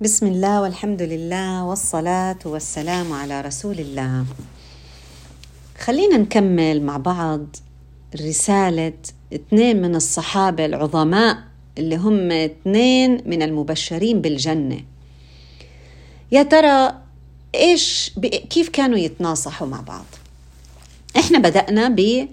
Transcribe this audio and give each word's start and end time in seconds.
بسم 0.00 0.26
الله 0.26 0.60
والحمد 0.60 1.02
لله 1.02 1.64
والصلاة 1.64 2.38
والسلام 2.44 3.12
على 3.12 3.40
رسول 3.40 3.80
الله. 3.80 4.24
خلينا 5.78 6.16
نكمل 6.16 6.82
مع 6.82 6.96
بعض 6.96 7.46
رسالة 8.20 8.92
اثنين 9.34 9.82
من 9.82 9.94
الصحابة 9.96 10.64
العظماء 10.64 11.38
اللي 11.78 11.96
هم 11.96 12.32
اثنين 12.32 13.22
من 13.26 13.42
المبشرين 13.42 14.20
بالجنة. 14.20 14.80
يا 16.32 16.42
ترى 16.42 16.94
إيش 17.54 18.12
كيف 18.50 18.68
كانوا 18.68 18.98
يتناصحوا 18.98 19.66
مع 19.66 19.80
بعض؟ 19.80 20.04
إحنا 21.16 21.38
بدأنا 21.38 21.88
ب 21.88 22.28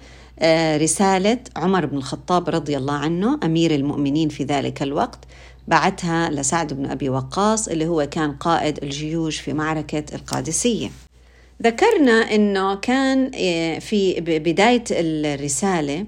رسالة 0.82 1.40
عمر 1.56 1.86
بن 1.86 1.98
الخطاب 1.98 2.50
رضي 2.50 2.78
الله 2.78 2.94
عنه 2.94 3.40
أمير 3.44 3.76
المؤمنين 3.76 4.30
في 4.30 4.44
ذلك 4.44 4.84
الوقت 4.84 5.20
بعتها 5.68 6.30
لسعد 6.30 6.74
بن 6.74 6.86
أبي 6.86 7.10
وقاص 7.10 7.68
اللي 7.68 7.88
هو 7.88 8.08
كان 8.12 8.32
قائد 8.32 8.84
الجيوش 8.84 9.40
في 9.40 9.54
معركة 9.54 10.04
القادسية. 10.16 10.90
ذكرنا 11.64 12.12
أنه 12.12 12.76
كان 12.76 13.32
في 13.80 14.22
بداية 14.22 14.84
الرسالة 14.92 16.06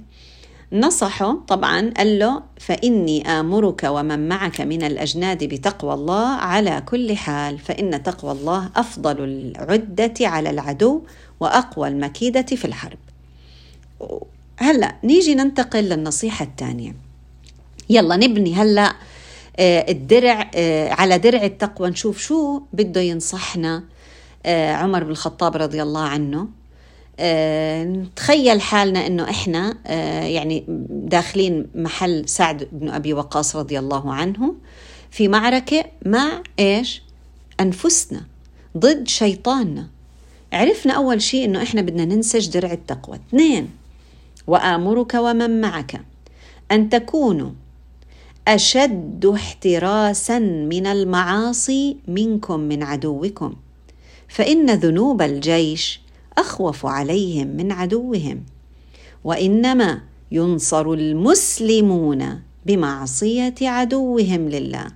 نصحه 0.74 1.38
طبعا 1.48 1.94
قال 1.98 2.20
له 2.20 2.44
فإني 2.60 3.28
آمرك 3.28 3.84
ومن 3.84 4.28
معك 4.28 4.62
من 4.62 4.84
الأجناد 4.84 5.44
بتقوى 5.44 5.94
الله 5.94 6.28
على 6.28 6.84
كل 6.86 7.16
حال 7.18 7.60
فإن 7.60 8.04
تقوى 8.04 8.32
الله 8.32 8.70
أفضل 8.76 9.24
العدة 9.24 10.14
على 10.22 10.50
العدو 10.50 11.02
وأقوى 11.40 11.88
المكيدة 11.88 12.42
في 12.42 12.66
الحرب. 12.66 12.98
هلأ 14.58 14.96
نيجي 15.04 15.36
ننتقل 15.36 15.84
للنصيحة 15.84 16.46
الثانية. 16.46 16.96
يلا 17.90 18.16
نبني 18.16 18.54
هلأ 18.56 18.96
الدرع 19.60 20.52
على 20.94 21.18
درع 21.18 21.44
التقوى 21.44 21.90
نشوف 21.90 22.20
شو 22.20 22.62
بده 22.74 23.02
ينصحنا 23.02 23.84
عمر 24.46 25.04
بن 25.04 25.12
الخطاب 25.12 25.58
رضي 25.58 25.82
الله 25.82 26.02
عنه. 26.02 26.48
نتخيل 27.84 28.62
حالنا 28.62 29.08
إنه 29.08 29.30
إحنا 29.30 29.78
يعني 30.28 30.66
داخلين 30.90 31.68
محل 31.76 32.30
سعد 32.30 32.68
بن 32.72 32.90
أبي 32.90 33.14
وقاص 33.14 33.56
رضي 33.56 33.80
الله 33.80 34.14
عنه 34.14 34.56
في 35.12 35.28
معركة 35.28 35.86
مع 36.06 36.44
إيش؟ 36.60 37.04
أنفسنا 37.60 38.22
ضد 38.78 39.08
شيطاننا. 39.08 39.88
عرفنا 40.54 40.94
أول 40.94 41.22
شيء 41.22 41.46
إنه 41.46 41.64
إحنا 41.64 41.82
بدنا 41.82 42.06
ننسج 42.06 42.50
درع 42.50 42.72
التقوى. 42.72 43.20
اثنين 43.30 43.70
وآمرك 44.48 45.14
ومن 45.14 45.62
معك 45.62 46.02
أن 46.72 46.90
تكونوا 46.90 47.52
أشد 48.48 49.26
احتراسا 49.26 50.40
من 50.40 50.88
المعاصي 50.88 51.98
منكم 52.08 52.60
من 52.60 52.84
عدوكم 52.84 53.54
فإن 54.28 54.70
ذنوب 54.70 55.22
الجيش 55.22 56.02
أخوف 56.38 56.86
عليهم 56.86 57.48
من 57.48 57.72
عدوهم 57.72 58.44
وإنما 59.24 60.02
ينصر 60.32 60.94
المسلمون 60.94 62.42
بمعصية 62.66 63.56
عدوهم 63.62 64.50
لله. 64.50 64.88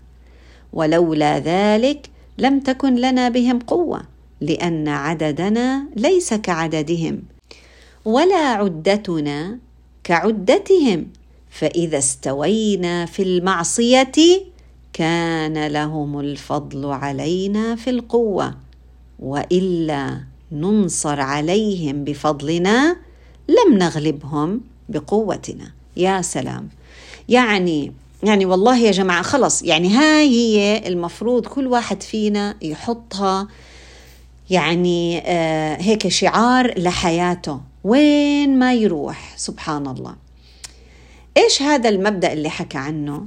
ولولا 0.73 1.39
ذلك 1.39 2.09
لم 2.37 2.59
تكن 2.59 2.95
لنا 2.95 3.29
بهم 3.29 3.59
قوة 3.59 4.01
لأن 4.41 4.87
عددنا 4.87 5.87
ليس 5.95 6.33
كعددهم 6.33 7.21
ولا 8.05 8.47
عدتنا 8.47 9.59
كعدتهم. 10.03 11.07
فإذا 11.59 11.97
استوينا 11.97 13.05
في 13.05 13.23
المعصية 13.23 14.11
كان 14.93 15.67
لهم 15.67 16.19
الفضل 16.19 16.91
علينا 16.91 17.75
في 17.75 17.89
القوة. 17.89 18.53
وإلا 19.19 20.19
ننصر 20.51 21.21
عليهم 21.21 22.03
بفضلنا 22.03 22.97
لم 23.47 23.77
نغلبهم 23.77 24.61
بقوتنا. 24.89 25.71
يا 25.97 26.21
سلام. 26.21 26.69
يعني 27.29 27.91
يعني 28.23 28.45
والله 28.45 28.77
يا 28.77 28.91
جماعة 28.91 29.21
خلص. 29.21 29.63
يعني 29.63 29.89
هاي 29.89 30.29
هي 30.29 30.87
المفروض 30.87 31.45
كل 31.45 31.67
واحد 31.67 32.03
فينا 32.03 32.55
يحطها 32.61 33.47
يعني 34.49 35.21
آه 35.25 35.81
هيك 35.81 36.07
شعار 36.07 36.79
لحياته. 36.79 37.61
وين 37.83 38.59
ما 38.59 38.73
يروح 38.73 39.33
سبحان 39.37 39.87
الله. 39.87 40.24
إيش 41.37 41.61
هذا 41.61 41.89
المبدأ 41.89 42.33
اللي 42.33 42.49
حكى 42.49 42.77
عنه؟ 42.77 43.25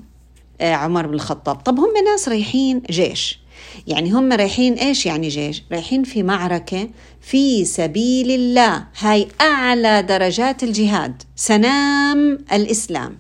آه 0.61 0.75
عمر 0.75 1.07
بن 1.07 1.15
الخطاب. 1.15 1.57
طب 1.57 1.79
هم 1.79 2.05
ناس 2.05 2.29
رايحين 2.29 2.83
جيش. 2.91 3.39
يعني 3.87 4.11
هم 4.11 4.33
رايحين 4.33 4.75
إيش 4.75 5.07
يعني 5.07 5.29
جيش؟ 5.29 5.63
رايحين 5.73 6.03
في 6.03 6.23
معركة 6.23 6.89
في 7.21 7.65
سبيل 7.65 8.31
الله. 8.31 8.85
هاي 8.99 9.29
أعلى 9.41 10.03
درجات 10.03 10.63
الجهاد. 10.63 11.23
سنام 11.37 12.39
الإسلام. 12.53 13.19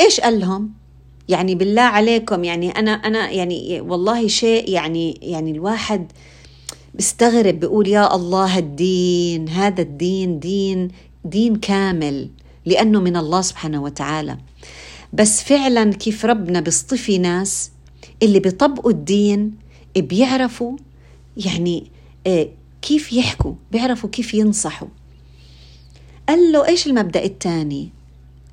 إيش 0.00 0.20
قال 0.20 0.40
لهم؟ 0.40 0.70
يعني 1.28 1.54
بالله 1.54 1.82
عليكم 1.82 2.44
يعني 2.44 2.70
أنا 2.70 2.90
أنا 2.90 3.30
يعني 3.30 3.80
والله 3.80 4.28
شيء 4.28 4.68
يعني 4.70 5.18
يعني 5.22 5.50
الواحد 5.50 6.12
بيستغرب 6.94 7.60
بيقول 7.60 7.88
يا 7.88 8.14
الله 8.14 8.58
الدين 8.58 9.48
هذا 9.48 9.82
الدين 9.82 10.38
دين 10.38 10.88
دين 11.24 11.56
كامل. 11.56 12.28
لأنه 12.66 13.00
من 13.00 13.16
الله 13.16 13.40
سبحانه 13.40 13.82
وتعالى. 13.82 14.38
بس 15.12 15.42
فعلا 15.42 15.92
كيف 15.92 16.24
ربنا 16.24 16.60
بيصطفي 16.60 17.18
ناس 17.18 17.70
اللي 18.22 18.40
بيطبقوا 18.40 18.90
الدين 18.90 19.54
بيعرفوا 19.96 20.76
يعني 21.36 21.86
كيف 22.82 23.12
يحكوا 23.12 23.54
بيعرفوا 23.72 24.10
كيف 24.10 24.34
ينصحوا. 24.34 24.88
قال 26.28 26.52
له 26.52 26.66
إيش 26.66 26.86
المبدأ 26.86 27.24
الثاني 27.24 27.90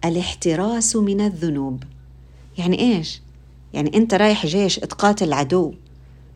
الاحتراس 0.05 0.95
من 0.95 1.21
الذنوب. 1.21 1.83
يعني 2.57 2.79
إيش؟ 2.79 3.21
يعني 3.73 3.97
أنت 3.97 4.13
رايح 4.13 4.45
جيش 4.45 4.75
تقاتل 4.75 5.33
عدو. 5.33 5.73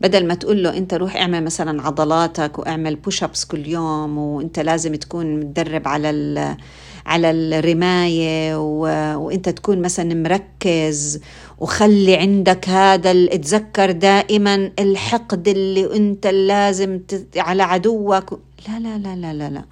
بدل 0.02 0.28
ما 0.28 0.34
تقول 0.34 0.64
له 0.64 0.78
أنت 0.78 0.94
روح 0.94 1.16
اعمل 1.16 1.44
مثلا 1.44 1.82
عضلاتك 1.82 2.60
وأعمل 2.60 2.96
بوش 2.96 3.24
ابس 3.24 3.46
كل 3.46 3.68
يوم 3.68 4.18
وأنت 4.18 4.60
لازم 4.60 4.96
تكون 4.96 5.40
متدرب 5.40 5.88
على 5.88 6.58
على 7.06 7.32
الرماية 7.32 8.58
و... 8.60 8.82
وإنت 9.26 9.50
تكون 9.50 9.82
مثلا 9.82 10.14
مركز 10.14 11.20
وخلي 11.60 12.16
عندك 12.16 12.70
هذا 12.70 13.12
اتذكر 13.12 13.92
دائما 13.92 14.72
الحقد 14.80 15.48
اللي 15.48 15.96
إنت 15.96 16.28
لازم 16.28 17.00
ت... 17.00 17.28
على 17.38 17.64
عدوك. 17.64 18.40
لا 18.68 18.80
لا 18.80 18.98
لا 18.98 19.16
لا 19.16 19.34
لا 19.34 19.50
لا. 19.50 19.64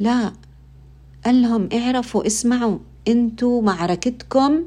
لا. 0.00 0.32
قال 1.24 1.42
لهم 1.42 1.68
اعرفوا 1.72 2.26
اسمعوا. 2.26 2.78
أنتوا 3.08 3.62
معركتكم 3.62 4.62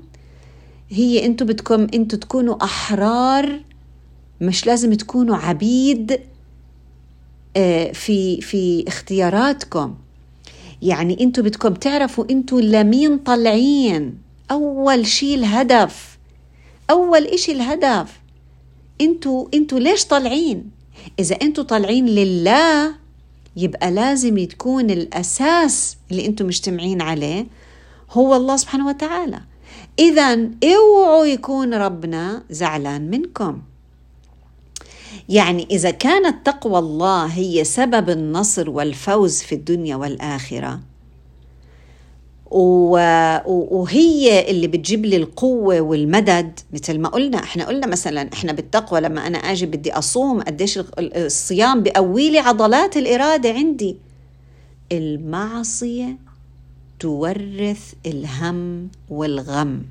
هي 0.89 1.25
أنتوا 1.25 1.47
بدكم 1.47 1.87
أنتوا 1.93 2.19
تكونوا 2.19 2.63
أحرار 2.63 3.61
مش 4.41 4.65
لازم 4.65 4.93
تكونوا 4.93 5.35
عبيد 5.35 6.19
في 7.93 8.41
في 8.41 8.85
اختياراتكم. 8.87 9.95
يعني 10.81 11.23
أنتوا 11.23 11.43
بدكم 11.43 11.73
تعرفوا 11.73 12.25
أنتوا 12.29 12.61
لمين 12.61 13.17
طالعين. 13.17 14.17
أول 14.51 15.07
شيء 15.07 15.35
الهدف. 15.35 16.17
أول 16.89 17.25
إشي 17.25 17.51
الهدف. 17.51 18.19
أنتوا 19.01 19.47
أنتوا 19.53 19.79
ليش 19.79 20.05
طالعين؟ 20.05 20.71
إذا 21.19 21.35
أنتوا 21.41 21.63
طالعين 21.63 22.05
لله 22.05 22.95
يبقى 23.55 23.91
لازم 23.91 24.45
تكون 24.45 24.89
الأساس 24.89 25.97
اللي 26.11 26.25
أنتوا 26.25 26.47
مجتمعين 26.47 27.01
عليه 27.01 27.47
هو 28.11 28.35
الله 28.35 28.57
سبحانه 28.57 28.87
وتعالى. 28.87 29.39
اذا 29.99 30.49
اوعوا 30.63 31.25
يكون 31.25 31.73
ربنا 31.73 32.43
زعلان 32.49 33.09
منكم. 33.09 33.61
يعني 35.29 35.67
إذا 35.71 35.91
كانت 35.91 36.45
تقوى 36.45 36.79
الله 36.79 37.25
هي 37.25 37.63
سبب 37.63 38.09
النصر 38.09 38.69
والفوز 38.69 39.41
في 39.41 39.55
الدنيا 39.55 39.95
والآخرة. 39.95 40.79
وهي 42.51 44.49
اللي 44.51 44.67
بتجيب 44.67 45.05
لي 45.05 45.15
القوة 45.15 45.81
والمدد. 45.81 46.59
مثل 46.73 46.99
ما 46.99 47.09
قلنا 47.09 47.37
إحنا 47.43 47.65
قلنا 47.67 47.87
مثلا 47.87 48.29
إحنا 48.33 48.51
بالتقوى 48.53 49.01
لما 49.01 49.27
أنا 49.27 49.37
آجي 49.37 49.65
بدي 49.65 49.93
أصوم 49.93 50.41
قديش 50.41 50.79
الصيام 50.99 51.83
بقوي 51.83 52.29
لي 52.29 52.39
عضلات 52.39 52.97
الإرادة 52.97 53.53
عندي. 53.53 53.97
المعصية 54.91 56.17
تورث 56.99 57.93
الهم 58.05 58.89
والغم. 59.09 59.85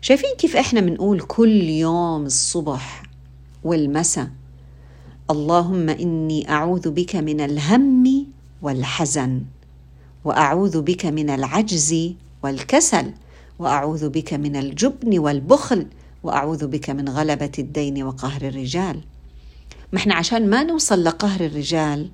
شايفين 0.00 0.30
كيف 0.38 0.56
إحنا 0.56 0.80
بنقول 0.80 1.20
كل 1.20 1.62
يوم 1.62 2.26
الصبح 2.26 3.02
والمساء. 3.64 4.30
اللهم 5.30 5.88
إني 5.88 6.50
أعوذ 6.50 6.90
بك 6.90 7.16
من 7.16 7.40
الهم 7.40 8.26
والحزن 8.62 9.42
وأعوذ 10.24 10.82
بك 10.82 11.06
من 11.06 11.30
العجز 11.30 12.14
والكسل 12.42 13.12
وأعوذ 13.58 14.08
بك 14.08 14.34
من 14.34 14.56
الجبن 14.56 15.18
والبخل 15.18 15.86
وأعوذ 16.22 16.66
بك 16.66 16.90
من 16.90 17.08
غلبة 17.08 17.52
الدين 17.58 18.02
وقهر 18.02 18.42
الرجال. 18.42 19.00
ما 19.92 19.98
إحنا 19.98 20.14
عشان 20.14 20.50
ما 20.50 20.62
نوصل 20.62 21.04
لقهر 21.04 21.40
الرجال 21.40 22.10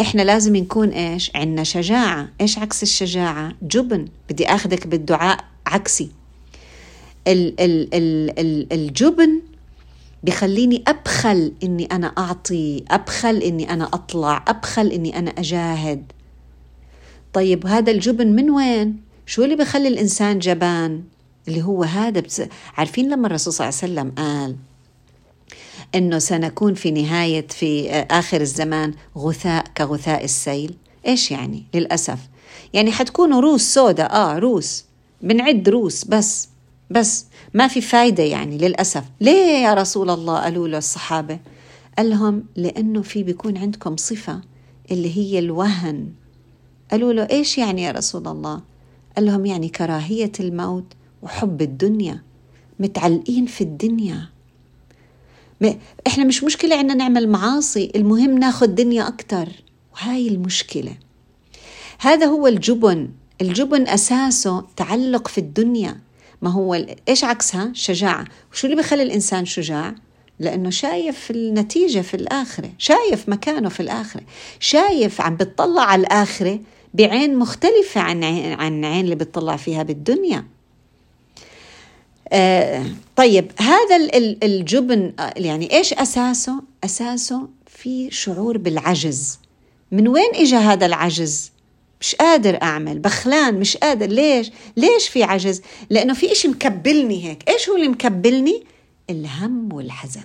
إحنا 0.00 0.22
لازم 0.22 0.56
نكون 0.56 0.88
إيش؟ 0.88 1.30
عندنا 1.34 1.64
شجاعة. 1.64 2.28
إيش 2.40 2.58
عكس 2.58 2.82
الشجاعة؟ 2.82 3.52
جبن. 3.62 4.08
بدي 4.30 4.46
آخذك 4.46 4.86
بالدعاء 4.86 5.44
عكسي. 5.66 6.10
ال 7.28 7.60
ال 7.60 7.94
ال 7.94 8.38
ال 8.38 8.72
الجبن 8.72 9.40
بخليني 10.22 10.84
أبخل 10.86 11.52
إني 11.62 11.84
أنا 11.84 12.06
أعطي 12.06 12.84
أبخل 12.90 13.36
إني 13.36 13.72
أنا 13.72 13.84
أطلع 13.84 14.44
أبخل 14.48 14.86
إني 14.86 15.18
أنا 15.18 15.30
أجاهد. 15.30 16.12
طيب 17.32 17.66
هذا 17.66 17.92
الجبن 17.92 18.26
من 18.26 18.50
وين؟ 18.50 19.00
شو 19.26 19.44
اللي 19.44 19.56
بخلي 19.56 19.88
الإنسان 19.88 20.38
جبان؟ 20.38 21.02
اللي 21.48 21.62
هو 21.62 21.82
هذا 21.82 22.20
بس 22.20 22.42
عارفين 22.76 23.10
لما 23.10 23.26
الرسول 23.26 23.52
صلى 23.52 23.68
الله 23.68 23.78
عليه 23.82 23.92
وسلم 23.92 24.12
قال 24.24 24.56
إنه 25.94 26.18
سنكون 26.18 26.74
في 26.74 26.90
نهاية 26.90 27.46
في 27.46 27.90
آخر 27.90 28.40
الزمان 28.40 28.94
غثاء 29.18 29.64
كغثاء 29.76 30.24
السيل؟ 30.24 30.74
إيش 31.06 31.30
يعني؟ 31.30 31.64
للأسف. 31.74 32.18
يعني 32.72 32.92
حتكونوا 32.92 33.40
روس 33.40 33.62
سوداء 33.62 34.12
آه 34.12 34.38
روس. 34.38 34.84
بنعد 35.22 35.68
روس 35.68 36.04
بس. 36.04 36.48
بس 36.90 37.26
ما 37.54 37.68
في 37.68 37.80
فايدة 37.80 38.22
يعني 38.22 38.58
للأسف. 38.58 39.04
ليه 39.20 39.62
يا 39.64 39.74
رسول 39.74 40.10
الله؟ 40.10 40.40
قالوا 40.40 40.68
له 40.68 40.78
الصحابة. 40.78 41.38
قال 41.98 42.10
لهم 42.10 42.44
لأنه 42.56 43.02
في 43.02 43.22
بيكون 43.22 43.56
عندكم 43.56 43.96
صفة 43.96 44.40
اللي 44.90 45.16
هي 45.16 45.38
الوهن. 45.38 46.08
قالوا 46.90 47.12
له 47.12 47.28
إيش 47.30 47.58
يعني 47.58 47.82
يا 47.82 47.90
رسول 47.90 48.28
الله؟ 48.28 48.60
قال 49.16 49.26
لهم 49.26 49.46
يعني 49.46 49.68
كراهية 49.68 50.32
الموت 50.40 50.84
وحب 51.22 51.62
الدنيا. 51.62 52.22
متعلقين 52.80 53.46
في 53.46 53.60
الدنيا. 53.60 54.28
إحنا 56.06 56.24
مش 56.24 56.44
مشكلة 56.44 56.76
عنا 56.76 56.94
نعمل 56.94 57.28
معاصي 57.28 57.92
المهم 57.96 58.38
ناخذ 58.38 58.66
دنيا 58.66 59.08
أكتر. 59.08 59.48
وهاي 59.94 60.28
المشكلة. 60.28 60.94
هذا 61.98 62.26
هو 62.26 62.46
الجبن. 62.46 63.08
الجبن 63.40 63.88
أساسه 63.88 64.64
تعلق 64.76 65.28
في 65.28 65.38
الدنيا. 65.38 66.00
ما 66.42 66.50
هو 66.50 66.74
إيش 67.08 67.24
عكسها 67.24 67.70
شجاعة 67.74 68.24
وشو 68.52 68.66
اللي 68.66 68.78
بخلي 68.82 69.02
الإنسان 69.02 69.46
شجاع 69.46 69.94
لأنه 70.38 70.70
شايف 70.70 71.30
النتيجة 71.30 72.00
في 72.00 72.14
الآخرة 72.14 72.70
شايف 72.78 73.28
مكانه 73.28 73.68
في 73.68 73.80
الآخرة 73.80 74.22
شايف 74.60 75.20
عم 75.20 75.36
بتطلع 75.36 75.82
على 75.82 76.00
الآخرة 76.00 76.60
بعين 76.94 77.38
مختلفة 77.38 78.00
عن 78.00 78.24
عين, 78.24 78.52
عن 78.52 78.84
عين 78.84 79.04
اللي 79.04 79.14
بتطلع 79.14 79.56
فيها 79.56 79.82
بالدنيا 79.82 80.44
آه 82.32 82.86
طيب 83.16 83.52
هذا 83.58 83.96
الجبن 84.42 85.12
يعني 85.36 85.72
إيش 85.72 85.92
أساسه؟ 85.92 86.62
أساسه 86.84 87.48
في 87.66 88.10
شعور 88.10 88.58
بالعجز. 88.58 89.38
من 89.92 90.08
وين 90.08 90.30
اجى 90.34 90.56
هذا 90.56 90.86
العجز؟ 90.86 91.52
مش 92.00 92.14
قادر 92.14 92.62
أعمل 92.62 92.98
بخلان 92.98 93.54
مش 93.60 93.76
قادر. 93.76 94.06
ليش؟ 94.06 94.50
ليش 94.76 95.08
في 95.08 95.22
عجز؟ 95.22 95.62
لأنه 95.90 96.14
في 96.14 96.32
إشي 96.32 96.48
مكبلني 96.48 97.28
هيك. 97.28 97.48
إيش 97.48 97.68
هو 97.68 97.76
اللي 97.76 97.88
مكبلني؟ 97.88 98.64
الهم 99.10 99.72
والحزن. 99.72 100.24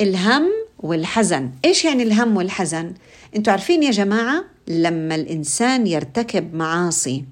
الهم 0.00 0.52
والحزن. 0.78 1.50
إيش 1.64 1.84
يعني 1.84 2.02
الهم 2.02 2.36
والحزن؟ 2.36 2.94
أنتوا 3.36 3.52
عارفين 3.52 3.82
يا 3.82 3.90
جماعة 3.90 4.44
لما 4.68 5.14
الإنسان 5.14 5.86
يرتكب 5.86 6.54
معاصي 6.54 7.24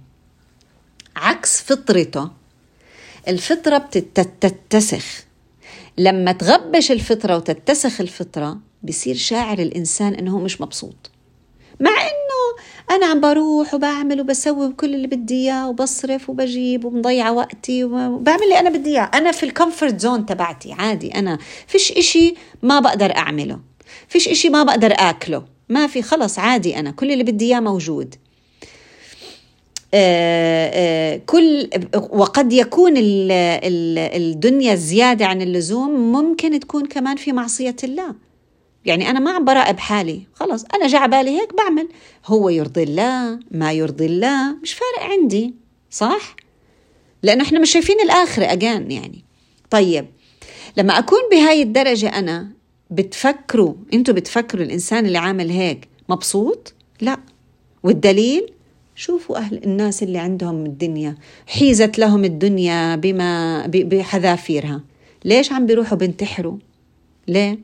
عكس 1.17 1.61
فطرته 1.63 2.31
الفطرة 3.29 3.79
بتتسخ 3.79 5.25
لما 5.99 6.33
تغبش 6.33 6.91
الفطرة 6.91 7.37
وتتسخ 7.37 8.01
الفطرة 8.01 8.59
بصير 8.83 9.15
شاعر 9.15 9.59
الإنسان 9.59 10.15
إنه 10.15 10.31
هو 10.37 10.39
مش 10.39 10.61
مبسوط. 10.61 11.11
أنا 12.91 13.07
عم 13.07 13.21
بروح 13.21 13.75
وبعمل 13.75 14.21
وبسوي 14.21 14.73
كل 14.73 14.95
اللي 14.95 15.07
بدي 15.07 15.35
إياه 15.35 15.69
وبصرف 15.69 16.31
وبجيب 16.31 16.85
ومضيعه 16.85 17.33
وقتي 17.33 17.85
وبعمل 17.85 18.43
اللي 18.43 18.61
أنا 18.61 18.71
بدي 18.71 18.91
إياه. 18.91 19.11
أنا 19.15 19.33
في 19.33 19.43
ال 19.43 19.50
comfort 19.50 20.01
zone 20.01 20.27
تبعتي 20.27 20.73
عادي. 20.73 21.15
أنا 21.15 21.39
فيش 21.67 21.93
إشي 21.93 22.35
ما 22.63 22.81
بقدر 22.81 23.17
أعمله. 23.17 23.61
فيش 24.09 24.29
إشي 24.29 24.49
ما 24.49 24.63
بقدر 24.63 24.93
آكله. 24.99 25.43
ما 25.69 25.87
في 25.87 26.03
خلص 26.03 26.39
عادي 26.39 26.79
أنا. 26.79 26.91
كل 26.91 27.11
اللي 27.13 27.25
بدي 27.25 27.45
إياه 27.45 27.61
موجود. 27.61 28.15
آه، 29.95 30.71
آه، 30.75 31.21
كل 31.27 31.71
وقد 32.11 32.53
يكون 32.53 32.95
الدنيا 32.97 34.75
زيادة 34.75 35.27
عن 35.27 35.43
اللزوم 35.43 36.13
ممكن 36.13 36.61
تكون 36.61 36.87
كمان 36.87 37.17
في 37.17 37.33
معصية 37.33 37.77
الله. 37.85 38.15
يعني 38.85 39.11
أنا 39.11 39.21
ما 39.21 39.31
عم 39.31 39.45
براقب 39.45 39.79
حالي. 39.79 40.23
خلص 40.35 40.65
أنا 40.75 40.87
جا 40.87 41.07
بالي 41.07 41.31
هيك 41.41 41.55
بعمل. 41.55 41.89
هو 42.27 42.49
يرضي 42.49 42.83
الله 42.83 43.39
ما 43.51 43.73
يرضي 43.73 44.07
الله 44.07 44.57
مش 44.63 44.73
فارق 44.73 45.11
عندي 45.11 45.55
صح؟ 45.91 46.37
لأنه 47.23 47.45
إحنا 47.45 47.59
مش 47.59 47.71
شايفين 47.73 48.01
الآخرة 48.01 48.53
أجان 48.53 48.91
يعني. 48.91 49.25
طيب 49.71 50.07
لما 50.77 50.99
أكون 50.99 51.19
بهاي 51.31 51.63
الدرجة 51.63 52.09
أنا 52.09 52.49
بتفكروا 52.91 53.75
أنتوا 53.95 54.15
بتفكروا 54.15 54.65
الإنسان 54.65 55.07
اللي 55.07 55.19
عامل 55.19 55.51
هيك 55.51 55.89
مبسوط؟ 56.09 56.75
لا. 57.01 57.17
والدليل؟ 57.83 58.51
شوفوا 58.97 59.37
أهل 59.37 59.65
الناس 59.65 60.03
اللي 60.03 60.19
عندهم 60.19 60.67
الدنيا. 60.67 61.17
حيزت 61.47 61.99
لهم 61.99 62.25
الدنيا 62.25 62.97
بما 62.97 63.67
بحذافيرها. 63.67 64.81
ليش 65.25 65.53
عم 65.53 65.67
بيروحوا 65.67 65.99
بنتحروا؟ 65.99 66.57
ليه؟ 67.29 67.59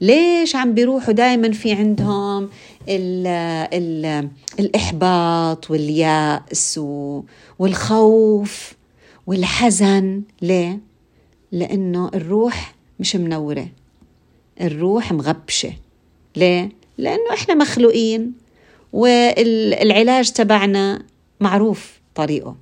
ليش 0.00 0.56
عم 0.56 0.74
بيروحوا 0.74 1.12
دائما 1.12 1.52
في 1.52 1.72
عندهم 1.72 2.48
ال 2.88 3.26
ال 3.72 4.28
الإحباط 4.60 5.70
واليأس 5.70 6.80
والخوف 7.58 8.72
والحزن 9.26 10.22
ليه؟ 10.42 10.78
لأنه 11.52 12.10
الروح 12.14 12.74
مش 13.00 13.16
منورة 13.16 13.68
الروح 14.60 15.12
مغبشة 15.12 15.72
ليه؟ 16.36 16.68
لأنه 16.98 17.34
إحنا 17.34 17.54
مخلوقين 17.54 18.32
والعلاج 18.92 20.30
تبعنا 20.30 21.02
معروف 21.40 22.00
طريقه 22.14 22.56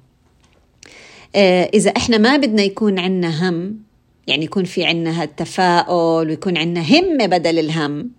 آه، 1.37 1.70
إذا 1.75 1.90
إحنا 1.90 2.19
ما 2.19 2.37
بدنا 2.37 2.62
يكون 2.62 2.99
عنا 2.99 3.49
هم 3.49 3.79
يعني 4.28 4.44
يكون 4.44 4.64
في 4.64 4.85
عنا 4.85 5.23
التفاؤل 5.23 6.28
ويكون 6.28 6.56
عنا 6.56 6.80
همة 6.80 7.26
بدل 7.26 7.58
الهم. 7.58 8.11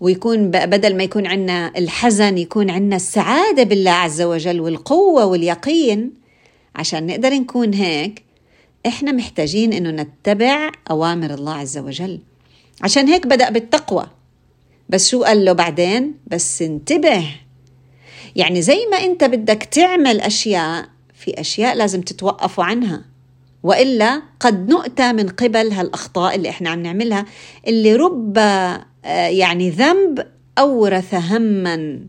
ويكون 0.00 0.50
بدل 0.50 0.96
ما 0.96 1.02
يكون 1.02 1.26
عنا 1.26 1.72
الحزن 1.78 2.38
يكون 2.38 2.70
عنا 2.70 2.96
السعادة 2.96 3.62
بالله 3.62 3.90
عز 3.90 4.22
وجل 4.22 4.60
والقوة 4.60 5.24
واليقين. 5.24 6.12
عشان 6.76 7.06
نقدر 7.06 7.30
نكون 7.30 7.74
هيك 7.74 8.22
إحنا 8.86 9.12
محتاجين 9.12 9.72
إنه 9.72 9.90
نتبع 9.90 10.70
أوامر 10.90 11.34
الله 11.34 11.54
عز 11.54 11.78
وجل. 11.78 12.20
عشان 12.82 13.08
هيك 13.08 13.26
بدأ 13.26 13.50
بالتقوى. 13.50 14.06
بس 14.88 15.08
شو 15.08 15.24
قال 15.24 15.44
له 15.44 15.52
بعدين؟ 15.52 16.14
بس 16.26 16.62
انتبه. 16.62 17.24
يعني 18.36 18.62
زي 18.62 18.78
ما 18.90 18.96
أنت 18.96 19.24
بدك 19.24 19.64
تعمل 19.64 20.20
أشياء 20.20 20.88
في 21.14 21.40
أشياء 21.40 21.76
لازم 21.76 22.00
تتوقفوا 22.00 22.64
عنها. 22.64 23.13
وإلا 23.64 24.22
قد 24.40 24.68
نؤتى 24.68 25.12
من 25.12 25.28
قبل 25.28 25.72
هالأخطاء 25.72 26.34
اللي 26.34 26.48
إحنا 26.48 26.70
عم 26.70 26.82
نعملها 26.82 27.24
اللي 27.66 27.96
رب 27.96 28.38
آه، 28.38 28.88
يعني 29.28 29.70
ذنب 29.70 30.26
أورث 30.58 31.14
هما 31.14 32.00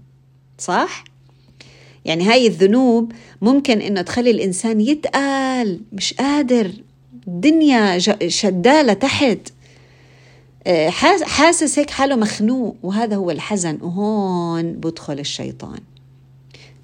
صح؟ 0.57 1.03
يعني 2.05 2.23
هاي 2.23 2.47
الذنوب 2.47 3.11
ممكن 3.41 3.81
إنه 3.81 4.01
تخلي 4.01 4.31
الإنسان 4.31 4.81
يتقال 4.81 5.81
مش 5.93 6.13
قادر 6.13 6.71
الدنيا 7.27 7.99
شدالة 8.27 8.93
تحت. 8.93 9.39
آه، 10.67 10.89
حاسس 11.23 11.79
هيك 11.79 11.89
حاله 11.89 12.15
مخنوق 12.15 12.75
وهذا 12.83 13.15
هو 13.15 13.31
الحزن 13.31 13.77
وهون 13.81 14.73
بدخل 14.73 15.19
الشيطان. 15.19 15.79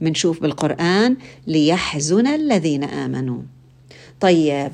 منشوف 0.01 0.41
بالقرآن 0.41 1.17
ليحزن 1.47 2.27
الذين 2.27 2.83
آمنوا. 2.83 3.41
طيب. 4.21 4.71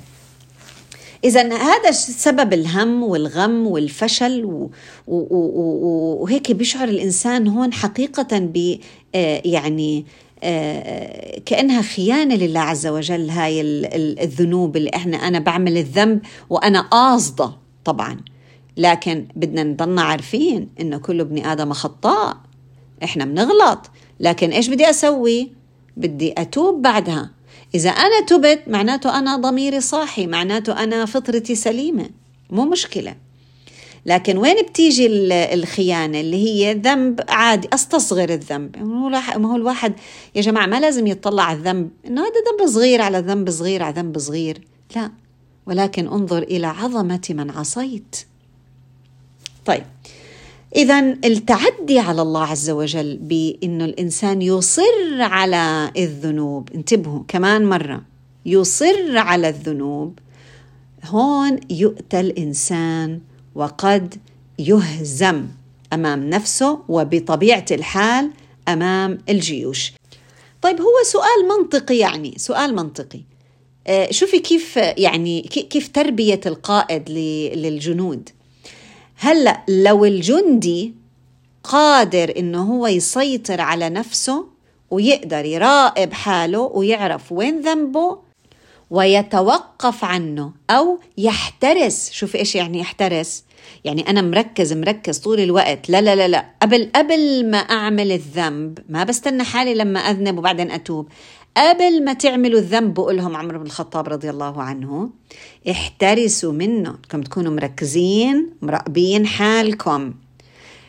إذا 1.23 1.55
هذا 1.55 1.91
سبب 1.91 2.53
الهم 2.53 3.03
والغم 3.03 3.67
والفشل 3.67 4.45
و... 4.45 4.71
و... 5.07 5.15
و... 5.15 6.23
وهيك 6.23 6.51
بيشعر 6.51 6.87
الإنسان 6.87 7.47
هون 7.47 7.73
حقيقة 7.73 8.39
ب 8.39 8.79
آه، 9.15 9.41
يعني 9.45 10.05
آه، 10.43 11.39
كأنها 11.45 11.81
خيانة 11.81 12.35
لله 12.35 12.59
عز 12.59 12.87
وجل 12.87 13.29
هاي 13.29 13.61
الذنوب 14.21 14.77
اللي 14.77 14.91
إحنا 14.95 15.17
أنا 15.17 15.39
بعمل 15.39 15.77
الذنب 15.77 16.21
وأنا 16.49 16.81
قاصدة 16.81 17.51
طبعا. 17.85 18.17
لكن 18.77 19.27
بدنا 19.35 19.63
نضلنا 19.63 20.01
عارفين 20.01 20.69
إنه 20.79 20.97
كل 20.97 21.19
ابن 21.19 21.45
آدم 21.45 21.73
خطاء. 21.73 22.37
إحنا 23.03 23.25
بنغلط. 23.25 23.91
لكن 24.19 24.49
إيش 24.49 24.67
بدي 24.67 24.89
أسوي؟ 24.89 25.51
بدي 25.97 26.33
أتوب 26.37 26.81
بعدها. 26.81 27.37
إذا 27.75 27.89
أنا 27.89 28.21
تبت 28.21 28.62
معناته 28.67 29.19
أنا 29.19 29.38
ضميري 29.38 29.81
صاحي 29.81 30.27
معناته 30.27 30.83
أنا 30.83 31.05
فطرتي 31.05 31.55
سليمة. 31.55 32.09
مو 32.50 32.65
مشكلة. 32.65 33.15
لكن 34.05 34.38
وين 34.38 34.62
بتيجي 34.62 35.07
الخيانة؟ 35.53 36.19
اللي 36.19 36.47
هي 36.47 36.74
ذنب 36.74 37.21
عادي. 37.29 37.67
أستصغر 37.74 38.29
الذنب. 38.29 38.77
ما 39.38 39.51
هو 39.51 39.55
الواحد 39.55 39.93
يا 40.36 40.41
جماعة 40.41 40.65
ما 40.65 40.79
لازم 40.79 41.07
يطلع 41.07 41.43
على 41.43 41.57
الذنب. 41.57 41.89
إنه 42.07 42.21
هذا 42.21 42.29
ذنب 42.29 42.69
صغير 42.69 43.01
على 43.01 43.19
ذنب 43.19 43.50
صغير 43.50 43.83
على 43.83 44.01
ذنب 44.01 44.17
صغير. 44.17 44.62
لا. 44.95 45.12
ولكن 45.65 46.07
انظر 46.07 46.43
إلى 46.43 46.67
عظمة 46.67 47.21
من 47.29 47.51
عصيت. 47.51 48.15
طيب. 49.65 49.83
إذا 50.75 51.00
التعدي 51.00 52.00
على 52.00 52.21
الله 52.21 52.43
عز 52.43 52.69
وجل 52.69 53.17
بأنه 53.17 53.86
الإنسان 53.86 54.41
يصر 54.41 55.21
على 55.21 55.91
الذنوب 55.97 56.69
انتبهوا 56.75 57.24
كمان 57.27 57.65
مرة 57.65 58.01
يصر 58.45 59.17
على 59.17 59.50
الذنوب 59.50 60.19
هون 61.05 61.59
يؤتى 61.69 62.19
الإنسان 62.19 63.19
وقد 63.55 64.15
يهزم 64.59 65.45
أمام 65.93 66.29
نفسه 66.29 66.79
وبطبيعة 66.89 67.65
الحال 67.71 68.31
أمام 68.67 69.17
الجيوش. 69.29 69.93
طيب 70.62 70.81
هو 70.81 71.03
سؤال 71.03 71.59
منطقي 71.59 71.97
يعني 71.97 72.33
سؤال 72.38 72.75
منطقي. 72.75 73.21
آه، 73.88 74.12
شوفي 74.12 74.39
كيف 74.39 74.77
يعني 74.77 75.41
كيف 75.41 75.88
تربية 75.88 76.41
القائد 76.45 77.09
للجنود. 77.55 78.29
هلأ 79.17 79.63
لو 79.67 80.05
الجندي 80.05 80.93
قادر 81.63 82.33
إنه 82.38 82.63
هو 82.63 82.88
يسيطر 82.88 83.62
على 83.62 83.89
نفسه 83.89 84.45
ويقدر 84.91 85.45
يراقب 85.45 86.13
حاله 86.13 86.59
ويعرف 86.59 87.31
وين 87.31 87.62
ذنبه 87.62 88.17
ويتوقف 88.89 90.03
عنه 90.03 90.51
أو 90.69 91.00
يحترس. 91.17 92.12
شوف 92.12 92.36
إيش 92.36 92.55
يعني 92.55 92.79
يحترس؟ 92.79 93.43
يعني 93.86 94.09
أنا 94.09 94.21
مركز 94.21 94.74
مركز 94.74 95.17
طول 95.17 95.39
الوقت. 95.39 95.89
لا 95.89 96.01
لا 96.01 96.15
لا 96.15 96.27
لا. 96.27 96.45
قبل 96.62 96.89
قبل 96.95 97.50
ما 97.51 97.57
أعمل 97.57 98.12
الذنب 98.12 98.79
ما 98.89 99.03
بستنى 99.03 99.43
حالي 99.43 99.74
لما 99.74 100.00
أذنب 100.00 100.38
وبعدين 100.38 100.71
أتوب. 100.71 101.07
قبل 101.57 102.03
ما 102.03 102.13
تعملوا 102.13 102.59
الذنب 102.59 102.93
بقول 102.93 103.17
لهم 103.17 103.35
عمر 103.35 103.57
بن 103.57 103.65
الخطاب 103.65 104.09
رضي 104.09 104.29
الله 104.29 104.61
عنه 104.61 105.09
احترسوا 105.71 106.53
منه 106.53 106.91
بدكم 106.91 107.21
تكونوا 107.21 107.51
مركزين 107.51 108.49
مراقبين 108.61 109.25
حالكم. 109.27 110.13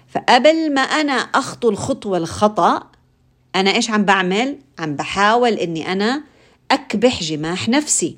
فقبل 0.09 0.75
ما 0.75 0.81
أنا 0.81 1.13
أخطو 1.13 1.71
الخطوة 1.71 2.19
الخطأ 2.19 2.83
أنا 3.57 3.75
إيش 3.75 3.91
عم 3.91 4.05
بعمل؟ 4.05 4.59
عم 4.79 4.97
بحاول 4.97 5.53
إني 5.53 5.93
أنا 5.93 6.23
أكبح 6.71 7.23
جماح 7.23 7.69
نفسي. 7.69 8.17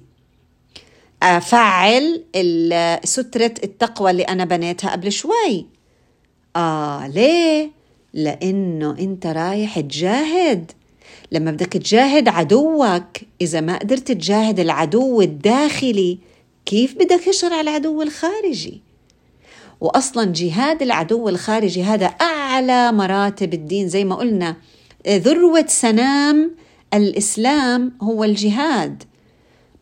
أفعل 1.22 2.24
سترة 3.04 3.54
التقوى 3.64 4.10
اللي 4.10 4.22
أنا 4.22 4.44
بنيتها 4.44 4.90
قبل 4.92 5.12
شوي. 5.12 5.66
آه 6.56 7.06
ليه؟ 7.06 7.70
لأنه 8.14 8.90
أنت 8.98 9.26
رايح 9.26 9.80
تجاهد. 9.80 10.72
لما 11.32 11.50
بدك 11.50 11.66
تجاهد 11.66 12.28
عدوك 12.28 13.04
إذا 13.40 13.60
ما 13.60 13.78
قدرت 13.78 14.12
تجاهد 14.12 14.60
العدو 14.60 15.20
الداخلي 15.20 16.18
كيف 16.66 16.94
بدك 16.94 17.20
تشرع 17.26 17.60
العدو 17.60 18.02
الخارجي؟ 18.02 18.80
واصلا 19.80 20.32
جهاد 20.32 20.82
العدو 20.82 21.28
الخارجي 21.28 21.82
هذا 21.82 22.06
أعلى 22.06 22.92
مراتب 22.92 23.54
الدين. 23.54 23.88
زي 23.88 24.04
ما 24.04 24.14
قلنا 24.14 24.56
ذروة 25.08 25.64
سنام 25.68 26.54
الإسلام 26.94 27.92
هو 28.02 28.24
الجهاد. 28.24 29.02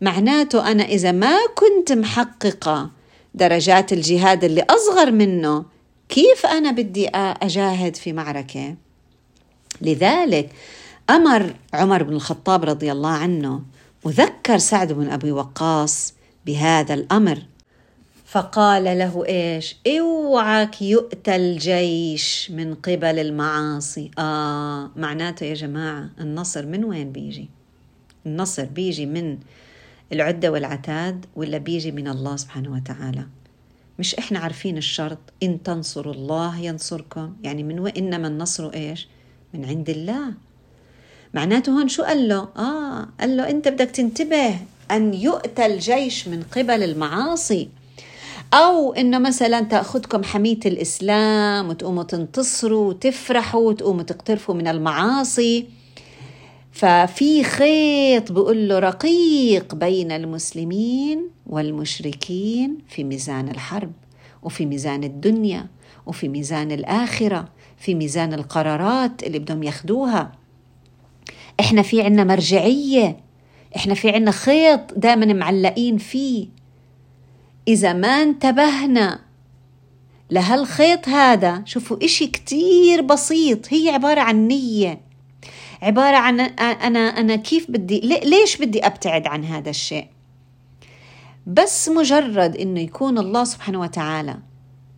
معناته 0.01 0.71
أنا 0.71 0.85
إذا 0.85 1.13
ما 1.13 1.37
كنت 1.55 1.93
محققة 1.93 2.91
درجات 3.35 3.93
الجهاد 3.93 4.45
اللي 4.45 4.65
أصغر 4.71 5.11
منه 5.11 5.65
كيف 6.09 6.47
أنا 6.47 6.71
بدي 6.71 7.09
أجاهد 7.15 7.97
في 7.97 8.13
معركة؟ 8.13 8.75
لذلك 9.81 10.51
أمر 11.11 11.55
عمر 11.75 12.03
بن 12.03 12.13
الخطاب 12.13 12.65
رضي 12.65 12.93
الله 12.93 13.11
عنه 13.11 13.63
وذكر 14.05 14.59
سعد 14.59 14.93
بن 14.93 15.11
أبي 15.11 15.33
وقاص 15.33 16.15
بهذا 16.47 16.95
الأمر. 16.95 17.43
فقال 18.27 18.85
له 18.85 19.27
إيش؟ 19.27 19.77
اوعك 19.87 20.83
يؤتى 20.83 21.37
الجيش 21.37 22.51
من 22.51 22.75
قبل 22.75 23.19
المعاصي. 23.19 24.11
آه 24.19 24.91
معناته 24.97 25.45
يا 25.45 25.55
جماعة 25.55 26.11
النصر 26.21 26.67
من 26.67 26.85
وين 26.85 27.13
بيجي؟ 27.13 27.49
النصر 28.27 28.65
بيجي 28.65 29.07
من 29.07 29.39
العدة 30.13 30.53
والعتاد 30.53 31.27
ولا 31.37 31.59
بيجي 31.59 31.93
من 31.93 32.09
الله 32.09 32.37
سبحانه 32.37 32.73
وتعالى؟ 32.73 33.27
مش 33.99 34.15
إحنا 34.15 34.39
عارفين 34.39 34.77
الشرط؟ 34.77 35.19
إن 35.43 35.63
تنصروا 35.63 36.15
الله 36.15 36.59
ينصركم. 36.59 37.37
يعني 37.43 37.63
من 37.63 37.79
وإنما 37.79 38.29
النصر 38.29 38.71
إيش؟ 38.75 39.09
من 39.55 39.65
عند 39.65 39.91
الله. 39.91 40.35
معناته 41.35 41.73
هون 41.73 41.89
شو 41.89 42.03
قال 42.03 42.29
له؟ 42.29 42.49
آه 42.57 43.09
قال 43.21 43.37
له 43.37 43.51
أنت 43.51 43.69
بدك 43.69 43.91
تنتبه 43.91 44.55
أن 44.91 45.15
يؤتى 45.15 45.67
الجيش 45.67 46.29
من 46.29 46.43
قبل 46.43 46.83
المعاصي. 46.83 47.69
أو 48.55 48.93
إنه 48.93 49.19
مثلا 49.19 49.61
تأخذكم 49.61 50.25
حمية 50.25 50.61
الإسلام 50.67 51.69
وتقوموا 51.69 52.03
تنتصروا 52.03 52.89
وتفرحوا 52.89 53.69
وتقوموا 53.69 54.03
تقترفوا 54.03 54.55
من 54.55 54.69
المعاصي. 54.69 55.67
ففي 56.73 57.45
خيط 57.45 58.33
بقول 58.33 58.69
له 58.69 58.79
رقيق 58.79 59.75
بين 59.75 60.13
المسلمين 60.13 61.31
والمشركين 61.47 62.79
في 62.89 63.05
ميزان 63.05 63.49
الحرب 63.49 63.93
وفي 64.43 64.67
ميزان 64.67 65.05
الدنيا 65.05 65.67
وفي 66.07 66.29
ميزان 66.29 66.73
الآخرة 66.73 67.49
في 67.79 67.95
ميزان 67.95 68.33
القرارات 68.33 69.23
اللي 69.23 69.39
بدهم 69.39 69.63
ياخدوها. 69.63 70.33
إحنا 71.61 71.83
في 71.83 72.03
عنا 72.03 72.25
مرجعية. 72.25 73.21
إحنا 73.77 73.95
في 73.95 74.11
عنا 74.11 74.31
خيط 74.31 74.81
دائما 74.97 75.33
معلقين 75.33 75.99
فيه. 75.99 76.49
إذا 77.69 77.93
ما 77.93 78.09
انتبهنا 78.09 79.21
لهالخيط 80.31 81.09
هذا 81.09 81.63
شوفوا 81.65 82.05
إشي 82.05 82.27
كتير 82.27 83.03
بسيط. 83.03 83.73
هي 83.73 83.91
عبارة 83.91 84.21
عن 84.21 84.49
نية. 84.49 85.01
عبارة 85.83 86.17
عن 86.17 86.41
أنا 86.41 86.99
أنا 86.99 87.37
كيف 87.37 87.71
بدي 87.71 88.01
ليش 88.25 88.57
بدي 88.57 88.87
أبتعد 88.87 89.27
عن 89.27 89.45
هذا 89.45 89.71
الشيء؟ 89.71 90.07
بس 91.47 91.89
مجرد 91.89 92.57
إنه 92.57 92.81
يكون 92.81 93.19
الله 93.19 93.45
سبحانه 93.45 93.81
وتعالى 93.81 94.39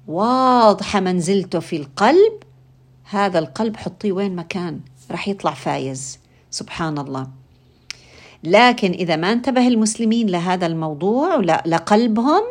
واضحة 0.08 1.00
منزلته 1.00 1.60
في 1.60 1.76
القلب 1.76 2.32
هذا 3.04 3.38
القلب 3.38 3.76
حطيه 3.76 4.12
وين 4.12 4.36
مكان 4.36 4.80
رح 5.10 5.28
يطلع 5.28 5.54
فايز. 5.54 6.19
سبحان 6.50 6.98
الله. 6.98 7.28
لكن 8.44 8.90
إذا 8.92 9.16
ما 9.16 9.32
انتبه 9.32 9.68
المسلمين 9.68 10.26
لهذا 10.26 10.66
الموضوع 10.66 11.36
لقلبهم 11.66 12.42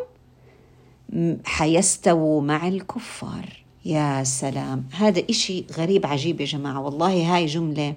حيستووا 1.44 2.42
مع 2.42 2.68
الكفار. 2.68 3.64
يا 3.84 4.24
سلام. 4.24 4.84
هذا 4.92 5.22
إشي 5.30 5.64
غريب 5.78 6.06
عجيب 6.06 6.40
يا 6.40 6.46
جماعة. 6.46 6.80
والله 6.80 7.36
هاي 7.36 7.46
جملة 7.46 7.94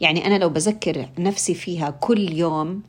يعني 0.00 0.26
أنا 0.26 0.38
لو 0.38 0.48
بذكر 0.48 1.08
نفسي 1.18 1.54
فيها 1.54 1.90
كل 1.90 2.32
يوم 2.32 2.82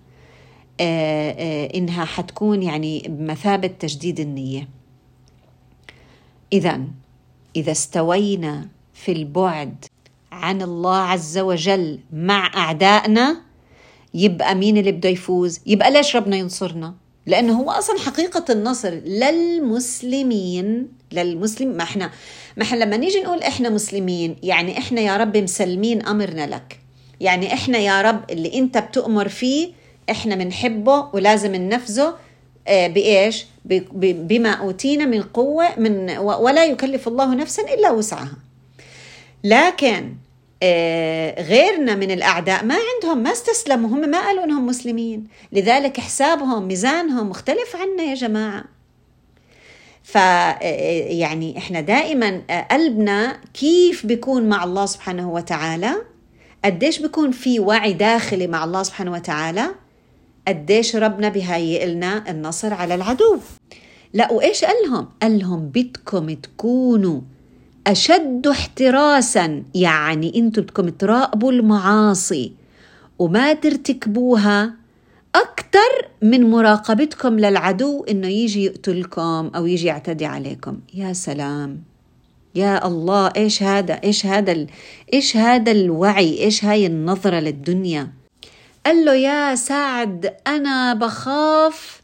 آه، 0.79 1.31
آه، 1.31 1.77
إنها 1.77 2.05
حتكون 2.05 2.63
يعني 2.63 3.05
بمثابة 3.09 3.67
تجديد 3.67 4.19
النية. 4.19 4.67
إذا 6.53 6.81
إذا 7.55 7.71
استوينا 7.71 8.67
في 8.93 9.11
البعد 9.11 9.85
عن 10.41 10.61
الله 10.61 10.97
عز 10.97 11.37
وجل 11.37 11.99
مع 12.13 12.51
أعدائنا 12.57 13.41
يبقى 14.13 14.55
مين 14.55 14.77
اللي 14.77 14.91
بده 14.91 15.09
يفوز؟ 15.09 15.59
يبقى 15.65 15.91
ليش 15.91 16.15
ربنا 16.15 16.35
ينصرنا؟ 16.37 16.93
لأنه 17.25 17.53
هو 17.53 17.71
أصلا 17.71 17.99
حقيقة 17.99 18.45
النصر 18.49 18.89
للمسلمين 18.89 20.87
للمسلم 21.11 21.67
ما 21.77 21.83
إحنا 21.83 22.11
ما 22.57 22.63
إحنا 22.63 22.83
لما 22.83 22.97
نيجي 22.97 23.21
نقول 23.21 23.43
إحنا 23.43 23.69
مسلمين 23.69 24.35
يعني 24.43 24.77
إحنا 24.77 25.01
يا 25.01 25.17
رب 25.17 25.37
مسلمين 25.37 26.05
أمرنا 26.05 26.47
لك. 26.47 26.79
يعني 27.19 27.53
إحنا 27.53 27.77
يا 27.77 28.01
رب 28.01 28.31
اللي 28.31 28.53
أنت 28.59 28.77
بتؤمر 28.77 29.27
فيه 29.29 29.71
إحنا 30.09 30.35
بنحبه 30.35 31.07
ولازم 31.13 31.55
ننفذه 31.55 32.15
آه، 32.67 32.87
بإيش؟ 32.87 33.45
بما 34.01 34.49
أوتينا 34.51 35.05
من 35.05 35.21
قوة 35.21 35.79
من 35.79 36.17
ولا 36.17 36.65
يكلف 36.65 37.07
الله 37.07 37.35
نفسا 37.35 37.61
إلا 37.73 37.91
وسعها. 37.91 38.37
لكن 39.43 40.13
غيرنا 41.39 41.95
من 41.95 42.11
الأعداء 42.11 42.65
ما 42.65 42.75
عندهم 42.75 43.23
ما 43.23 43.31
استسلموا 43.31 43.89
هم 43.89 44.09
ما 44.09 44.21
قالوا 44.25 44.43
إنهم 44.43 44.65
مسلمين. 44.65 45.27
لذلك 45.51 45.99
حسابهم 45.99 46.67
ميزانهم 46.67 47.29
مختلف 47.29 47.75
عنا 47.75 48.03
يا 48.03 48.15
جماعة. 48.15 48.63
ف 50.03 50.17
آه، 50.17 50.57
يعني 51.07 51.57
إحنا 51.57 51.81
دائما 51.81 52.41
قلبنا 52.71 53.39
كيف 53.53 54.05
بيكون 54.05 54.49
مع 54.49 54.63
الله 54.63 54.85
سبحانه 54.85 55.31
وتعالى؟ 55.31 55.91
قديش 56.65 56.99
بيكون 56.99 57.31
في 57.31 57.59
وعي 57.59 57.93
داخلي 57.93 58.47
مع 58.47 58.63
الله 58.63 58.83
سبحانه 58.83 59.11
وتعالى؟ 59.11 59.65
قديش 60.47 60.95
ربنا 60.95 61.29
بهيئ 61.29 61.85
لنا 61.85 62.29
النصر 62.29 62.73
على 62.73 62.95
العدو؟ 62.95 63.39
لا 64.13 64.31
وإيش 64.31 64.65
قال 64.65 64.75
لهم؟ 64.85 65.07
قال 65.21 65.39
لهم 65.39 65.67
بدكم 65.67 66.29
تكونوا 66.33 67.21
أشد 67.87 68.47
احتراسا 68.47 69.63
يعني 69.75 70.39
أنتم 70.39 70.61
بدكم 70.61 70.89
تراقبوا 70.89 71.51
المعاصي 71.51 72.53
وما 73.19 73.53
ترتكبوها 73.53 74.73
أكثر 75.35 76.07
من 76.21 76.49
مراقبتكم 76.49 77.39
للعدو 77.39 78.03
إنه 78.03 78.27
يجي 78.27 78.65
يقتلكم 78.65 79.51
أو 79.55 79.65
يجي 79.65 79.87
يعتدي 79.87 80.25
عليكم. 80.25 80.79
يا 80.93 81.13
سلام. 81.13 81.83
يا 82.55 82.87
الله 82.87 83.31
إيش 83.37 83.63
هذا؟ 83.63 83.93
إيش 84.03 84.25
هذا 84.25 84.51
ال... 84.51 84.67
إيش 85.13 85.37
هذا 85.37 85.71
الوعي؟ 85.71 86.43
إيش 86.43 86.65
هاي 86.65 86.85
النظرة 86.85 87.39
للدنيا؟ 87.39 88.11
قال 88.85 89.05
له 89.05 89.13
يا 89.13 89.55
سعد 89.55 90.33
أنا 90.47 90.93
بخاف 90.93 92.00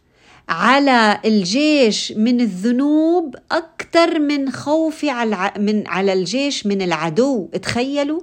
على 0.49 1.19
الجيش 1.25 2.11
من 2.11 2.41
الذنوب 2.41 3.35
أكثر 3.51 4.19
من 4.19 4.51
خوفي 4.51 5.09
على 5.09 5.53
من 5.57 5.87
على 5.87 6.13
الجيش 6.13 6.65
من 6.65 6.81
العدو 6.81 7.47
تخيلوا؟ 7.61 8.21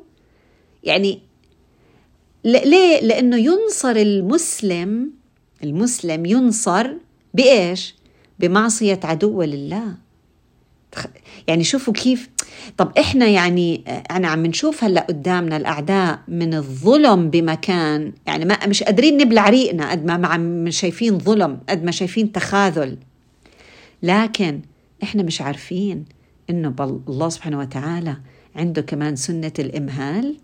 يعني 0.85 1.23
ليه؟ 2.45 3.01
لأنه 3.01 3.37
ينصر 3.37 3.97
المسلم 3.97 5.11
المسلم 5.65 6.27
ينصر 6.27 6.91
بإيش؟ 7.35 7.95
بمعصية 8.39 9.01
عدو 9.05 9.43
لله. 9.43 9.95
يعني 11.49 11.65
شوفوا 11.65 11.93
كيف 11.93 12.29
طب 12.77 12.93
إحنا 12.99 13.27
يعني 13.27 13.85
أنا 14.11 14.29
عم 14.29 14.47
نشوف 14.47 14.85
هلأ 14.85 15.01
قدامنا 15.01 15.57
الأعداء 15.57 16.19
من 16.29 16.55
الظلم 16.55 17.31
بمكان 17.31 18.13
يعني 18.27 18.45
ما 18.45 18.67
مش 18.67 18.83
قادرين 18.83 19.17
نبلع 19.17 19.49
ريقنا 19.49 19.91
قد 19.91 20.05
ما 20.05 20.27
عم 20.29 20.71
شايفين 20.71 21.19
ظلم 21.19 21.59
قد 21.69 21.85
ما 21.85 21.91
شايفين 21.91 22.33
تخاذل. 22.33 22.97
لكن 24.03 24.61
إحنا 25.03 25.23
مش 25.23 25.41
عارفين 25.41 26.05
إنه 26.51 26.75
الله 27.09 27.29
سبحانه 27.29 27.59
وتعالى 27.59 28.17
عنده 28.57 28.83
كمان 28.83 29.17
سنة 29.17 29.53
الإمهال. 29.59 30.37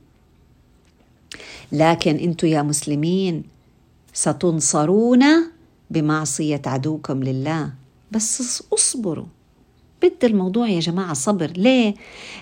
لكن 1.72 2.16
أنتم 2.16 2.46
يا 2.48 2.62
مسلمين 2.62 3.42
ستنصرون 4.12 5.24
بمعصية 5.90 6.62
عدوكم 6.66 7.22
لله. 7.22 7.72
بس 8.12 8.62
اصبروا. 8.74 9.26
بدي 10.02 10.26
الموضوع 10.26 10.68
يا 10.68 10.80
جماعة 10.80 11.12
صبر. 11.14 11.50
ليه؟ 11.56 11.94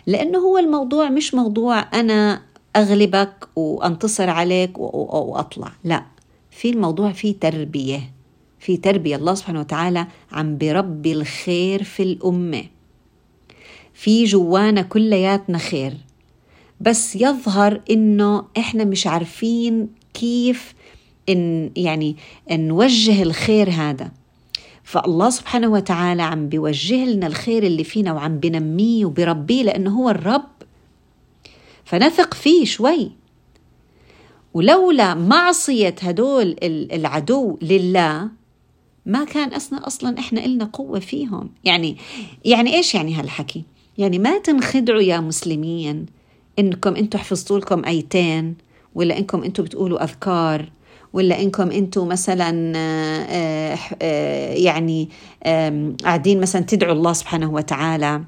لأنه 0.06 0.38
هو 0.38 0.58
الموضوع 0.58 1.08
مش 1.08 1.34
موضوع 1.34 1.78
أنا 2.00 2.42
أغلبك 2.76 3.48
وأنتصر 3.56 4.30
عليك 4.30 4.78
وأطلع 4.78 5.72
لا 5.84 6.04
في 6.50 6.70
الموضوع 6.70 7.12
في 7.12 7.32
تربية. 7.32 8.12
في 8.58 8.76
تربية. 8.76 9.16
الله 9.16 9.34
سبحانه 9.34 9.60
وتعالى 9.60 10.06
عم 10.32 10.58
بربي 10.58 11.12
الخير 11.12 11.82
في 11.82 12.02
الأمة. 12.02 12.64
في 13.94 14.24
جوانا 14.24 14.82
كلياتنا 14.82 15.58
خير. 15.58 15.94
بس 16.80 17.16
يظهر 17.16 17.80
إنه 17.90 18.44
إحنا 18.58 18.84
مش 18.84 19.06
عارفين 19.06 19.88
كيف 20.14 20.74
ان 21.28 21.70
يعني 21.76 22.16
نوجه 22.50 23.22
الخير 23.22 23.70
هذا. 23.70 24.10
فالله 24.88 25.30
سبحانه 25.30 25.68
وتعالى 25.68 26.22
عم 26.22 26.48
بيوجه 26.48 27.04
لنا 27.04 27.26
الخير 27.26 27.62
اللي 27.62 27.84
فينا 27.84 28.12
وعم 28.12 28.38
بنميه 28.38 29.04
وبربيه 29.04 29.62
لأنه 29.62 29.90
هو 30.00 30.10
الرب. 30.10 30.48
فنثق 31.84 32.34
فيه 32.34 32.64
شوي. 32.64 33.10
ولولا 34.54 35.14
معصية 35.14 35.94
هدول 36.02 36.56
العدو 36.92 37.58
لله 37.62 38.28
ما 39.06 39.24
كان 39.24 39.52
أصلا 39.52 39.86
أصلا 39.86 40.18
إحنا 40.18 40.44
إلنا 40.44 40.64
قوة 40.64 40.98
فيهم. 40.98 41.50
يعني 41.64 41.96
يعني 42.44 42.74
إيش 42.74 42.94
يعني 42.94 43.14
هالحكي؟ 43.14 43.64
يعني 43.98 44.18
ما 44.18 44.38
تنخدعوا 44.38 45.02
يا 45.02 45.20
مسلمين 45.20 46.06
إنكم 46.58 46.96
أنتم 46.96 47.18
حفظتوا 47.18 47.58
لكم 47.58 47.84
أيتين 47.84 48.56
ولا 48.94 49.18
إنكم 49.18 49.42
أنتم 49.42 49.62
بتقولوا 49.62 50.04
أذكار. 50.04 50.68
ولا 51.12 51.42
إنكم 51.42 51.70
أنتم 51.70 52.08
مثلا 52.08 52.72
آه، 52.76 53.78
آه، 54.02 54.52
يعني 54.52 55.08
قاعدين 56.04 56.40
مثلا 56.40 56.62
تدعوا 56.62 56.92
الله 56.92 57.12
سبحانه 57.12 57.52
وتعالى 57.52 58.24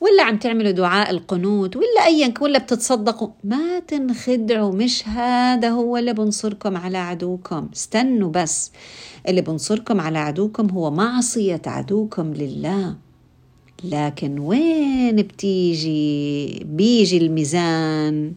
ولا 0.00 0.22
عم 0.22 0.36
تعملوا 0.38 0.70
دعاء 0.70 1.10
القنوت 1.10 1.76
ولا 1.76 2.06
ايا 2.06 2.34
ولا 2.40 2.58
بتتصدقوا 2.58 3.28
ما 3.44 3.78
تنخدعوا 3.78 4.72
مش 4.72 5.08
هذا 5.08 5.68
هو 5.70 5.96
اللي 5.96 6.12
بنصركم 6.12 6.76
على 6.76 6.98
عدوكم. 6.98 7.68
استنوا 7.74 8.30
بس 8.30 8.72
اللي 9.28 9.40
بنصركم 9.40 10.00
على 10.00 10.18
عدوكم 10.18 10.70
هو 10.70 10.90
معصية 10.90 11.62
عدوكم 11.66 12.34
لله. 12.34 12.96
لكن 13.84 14.38
وين 14.38 15.16
بتيجي؟ 15.16 16.64
بيجي 16.64 17.16
الميزان. 17.16 18.34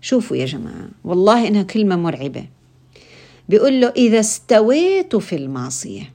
شوفوا 0.00 0.36
يا 0.36 0.46
جماعة 0.46 0.88
والله 1.04 1.48
إنها 1.48 1.62
كلمة 1.62 1.96
مرعبة. 1.96 2.55
بيقول 3.48 3.80
له 3.80 3.88
إذا 3.88 4.20
استويتوا 4.20 5.20
في 5.20 5.36
المعصية. 5.36 6.12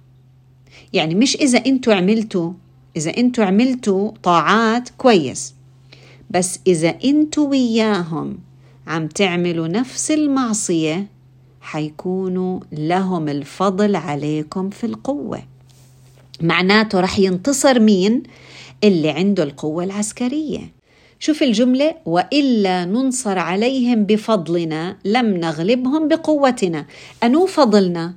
يعني 0.93 1.15
مش 1.15 1.35
إذا 1.35 1.65
أنتوا 1.65 1.93
عملتوا 1.93 2.53
إذا 2.97 3.17
أنتوا 3.17 3.45
عملتوا 3.45 4.11
طاعات 4.23 4.89
كويس 4.97 5.55
بس 6.29 6.59
إذا 6.67 6.95
أنتوا 7.03 7.47
وياهم 7.47 8.37
عم 8.87 9.07
تعملوا 9.07 9.67
نفس 9.67 10.11
المعصية 10.11 11.07
حيكونوا 11.61 12.59
لهم 12.71 13.29
الفضل 13.29 13.95
عليكم 13.95 14.69
في 14.69 14.85
القوة. 14.85 15.43
معناته 16.41 16.99
رح 16.99 17.19
ينتصر 17.19 17.79
مين؟ 17.79 18.23
اللي 18.83 19.09
عنده 19.09 19.43
القوة 19.43 19.83
العسكرية. 19.83 20.59
شوف 21.23 21.43
الجملة 21.43 21.95
وإلا 22.05 22.85
ننصر 22.85 23.39
عليهم 23.39 24.03
بفضلنا 24.03 24.97
لم 25.05 25.37
نغلبهم 25.37 26.07
بقوتنا. 26.07 26.85
أنو 27.23 27.45
فضلنا؟ 27.45 28.13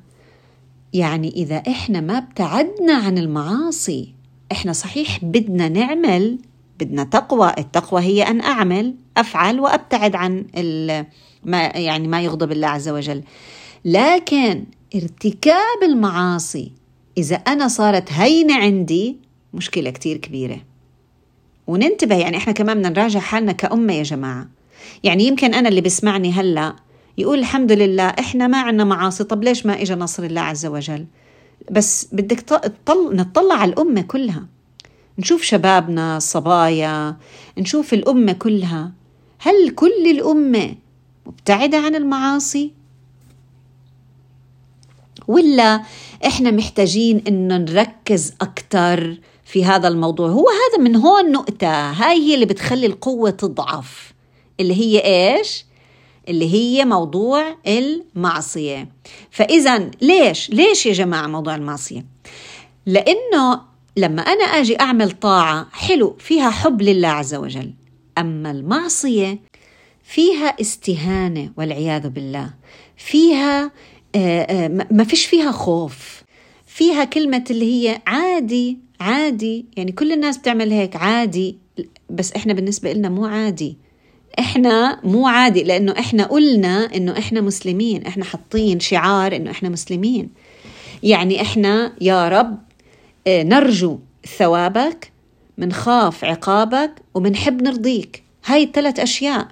يعني 0.93 1.29
إذا 1.29 1.57
إحنا 1.57 2.01
ما 2.01 2.19
ابتعدنا 2.19 2.95
عن 2.95 3.19
المعاصي 3.19 4.15
إحنا 4.53 4.73
صحيح 4.73 5.25
بدنا 5.25 5.69
نعمل 5.69 6.39
بدنا 6.81 7.05
تقوى. 7.05 7.53
التقوى 7.59 8.03
هي 8.03 8.23
أن 8.23 8.41
أعمل 8.41 8.95
أفعل 9.17 9.61
وأبتعد 9.61 10.15
عن 10.15 10.47
ما 11.45 11.63
يعني 11.65 12.09
ما 12.09 12.21
يغضب 12.21 12.53
الله 12.53 12.69
عز 12.69 12.89
وجل. 12.89 13.23
لكن 13.85 14.65
ارتكاب 14.95 15.83
المعاصي 15.83 16.73
إذا 17.19 17.37
أنا 17.37 17.69
صارت 17.69 18.13
هينة 18.13 18.55
عندي 18.55 19.17
مشكلة 19.55 19.91
كتير 19.91 20.17
كبيرة. 20.17 20.61
وننتبه 21.67 22.17
يعني 22.17 22.37
إحنا 22.37 22.53
كمان 22.53 22.77
بدنا 22.79 22.89
نراجع 22.89 23.21
حالنا 23.21 23.53
كأمة 23.53 23.93
يا 23.93 24.03
جماعة. 24.03 24.49
يعني 25.05 25.25
يمكن 25.27 25.55
أنا 25.55 25.69
اللي 25.69 25.81
بسمعني 25.81 26.33
هلأ 26.33 26.77
يقول 27.19 27.39
الحمد 27.39 27.73
لله 27.73 28.05
إحنا 28.09 28.47
ما 28.47 28.59
عنا 28.59 28.85
معاصي 28.85 29.25
طب 29.25 29.45
ليش 29.45 29.67
ما 29.67 29.83
اجى 29.83 29.95
نصر 29.95 30.23
الله 30.23 30.41
عز 30.41 30.67
وجل؟ 30.67 31.07
بس 31.71 32.09
بدك 32.13 32.41
تطل... 32.41 33.17
نطلع 33.17 33.55
على 33.55 33.73
الأمة 33.73 34.03
كلها. 34.03 34.47
نشوف 35.19 35.43
شبابنا 35.43 36.17
الصبايا 36.17 37.17
نشوف 37.59 37.95
الأمة 37.95 38.33
كلها. 38.33 38.93
هل 39.39 39.71
كل 39.71 40.07
الأمة 40.11 40.75
مبتعدة 41.27 41.79
عن 41.79 41.95
المعاصي؟ 41.95 42.73
ولا 45.29 45.83
إحنا 46.27 46.51
محتاجين 46.51 47.23
إنه 47.29 47.57
نركز 47.57 48.33
أكثر 48.41 49.19
في 49.55 49.65
هذا 49.65 49.89
الموضوع. 49.89 50.29
هو 50.29 50.47
هذا 50.49 50.85
من 50.85 50.97
هون 50.97 51.33
نقطة. 51.33 51.91
هاي 51.91 52.19
هي 52.19 52.35
اللي 52.35 52.47
بتخلي 52.47 52.87
القوة 52.87 53.31
تضعف. 53.31 54.13
اللي 54.61 54.75
هي 54.75 54.99
إيش؟ 54.99 55.65
اللي 56.29 56.55
هي 56.55 56.85
موضوع 56.85 57.57
المعصية. 57.67 58.89
فإذا 59.31 59.91
ليش؟ 60.03 60.51
ليش 60.51 60.87
يا 60.87 60.93
جماعة 60.93 61.27
موضوع 61.27 61.55
المعصية؟ 61.55 62.07
لأنه 62.87 63.61
لما 63.97 64.23
أنا 64.23 64.45
أجي 64.45 64.81
أعمل 64.81 65.11
طاعة 65.11 65.67
حلو 65.73 66.17
فيها 66.19 66.51
حب 66.51 66.83
لله 66.83 67.09
عز 67.09 67.35
وجل. 67.35 67.75
أما 68.19 68.51
المعصية 68.51 69.41
فيها 70.05 70.47
استهانة 70.61 71.53
والعياذ 71.57 72.09
بالله. 72.09 72.51
فيها 72.97 73.71
آه، 74.15 74.43
آه، 74.43 74.87
ما 74.91 75.05
فيش 75.05 75.27
فيها 75.27 75.53
خوف. 75.53 76.23
فيها 76.67 77.05
كلمة 77.05 77.45
اللي 77.51 77.65
هي 77.65 78.03
عادي 79.01 79.67
يعني 79.77 79.93
كل 79.93 80.13
الناس 80.13 80.39
بتعمل 80.39 80.73
هيك 80.73 80.97
عادي. 80.97 81.59
بس 82.11 82.33
إحنا 82.33 82.53
بالنسبة 82.53 82.93
لنا 82.93 83.09
مو 83.09 83.27
عادي. 83.27 83.77
إحنا 84.39 85.01
مو 85.05 85.27
عادي 85.27 85.63
لأنه 85.63 85.93
إحنا 85.99 86.25
قلنا 86.25 86.95
إنه 86.95 87.19
إحنا 87.19 87.41
مسلمين. 87.41 88.07
إحنا 88.07 88.25
حاطين 88.25 88.81
شعار 88.81 89.37
إنه 89.37 89.51
إحنا 89.51 89.69
مسلمين. 89.69 90.31
يعني 91.03 91.43
إحنا 91.43 91.93
يا 92.01 92.29
رب 92.29 92.59
آه، 93.27 93.43
نرجو 93.43 93.99
ثوابك 94.39 95.13
منخاف 95.59 96.25
عقابك 96.25 96.93
ومنحب 97.15 97.63
نرضيك. 97.63 98.23
هاي 98.47 98.63
الثلاث 98.63 99.01
أشياء. 99.01 99.49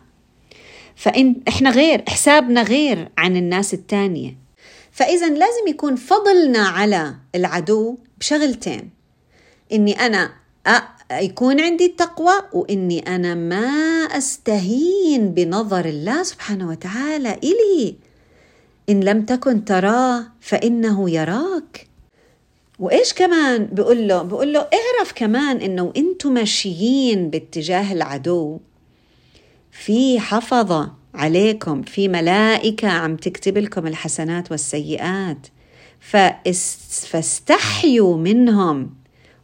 فإن 0.97 1.37
إحنا 1.49 1.71
غير 1.71 2.03
حسابنا 2.09 2.62
غير 2.62 3.09
عن 3.18 3.37
الناس 3.37 3.75
التانية. 3.75 4.42
فإذا 4.92 5.29
لازم 5.29 5.68
يكون 5.68 5.97
فضلنا 5.97 6.68
على 6.68 7.14
العدو 7.35 7.99
بشغلتين. 8.23 8.91
إني 9.73 9.93
أنا 10.01 10.33
يكون 11.13 11.61
عندي 11.61 11.87
التقوى 11.87 12.33
وإني 12.53 13.15
أنا 13.15 13.35
ما 13.35 13.69
أستهين 14.19 15.35
بنظر 15.35 15.85
الله 15.85 16.23
سبحانه 16.23 16.69
وتعالى 16.69 17.39
إلي. 17.45 17.97
إن 18.89 19.01
لم 19.01 19.25
تكن 19.25 19.65
تراه 19.65 20.27
فإنه 20.41 21.11
يراك. 21.11 21.89
وإيش 22.79 23.13
كمان 23.13 23.69
بقول 23.73 24.09
له؟ 24.09 24.23
بقول 24.23 24.53
له 24.53 24.61
اعرف 24.61 25.13
كمان 25.15 25.57
إنه 25.57 25.93
أنتم 25.97 26.33
ماشيين 26.33 27.31
باتجاه 27.31 27.93
العدو. 27.93 28.61
في 29.73 30.21
حفظة 30.21 30.93
عليكم 31.15 31.83
في 31.83 32.09
ملائكة 32.09 32.89
عم 32.89 33.17
تكتب 33.17 33.59
لكم 33.59 33.87
الحسنات 33.87 34.51
والسيئات. 34.51 35.47
فاستحيوا 37.11 38.17
منهم. 38.17 38.91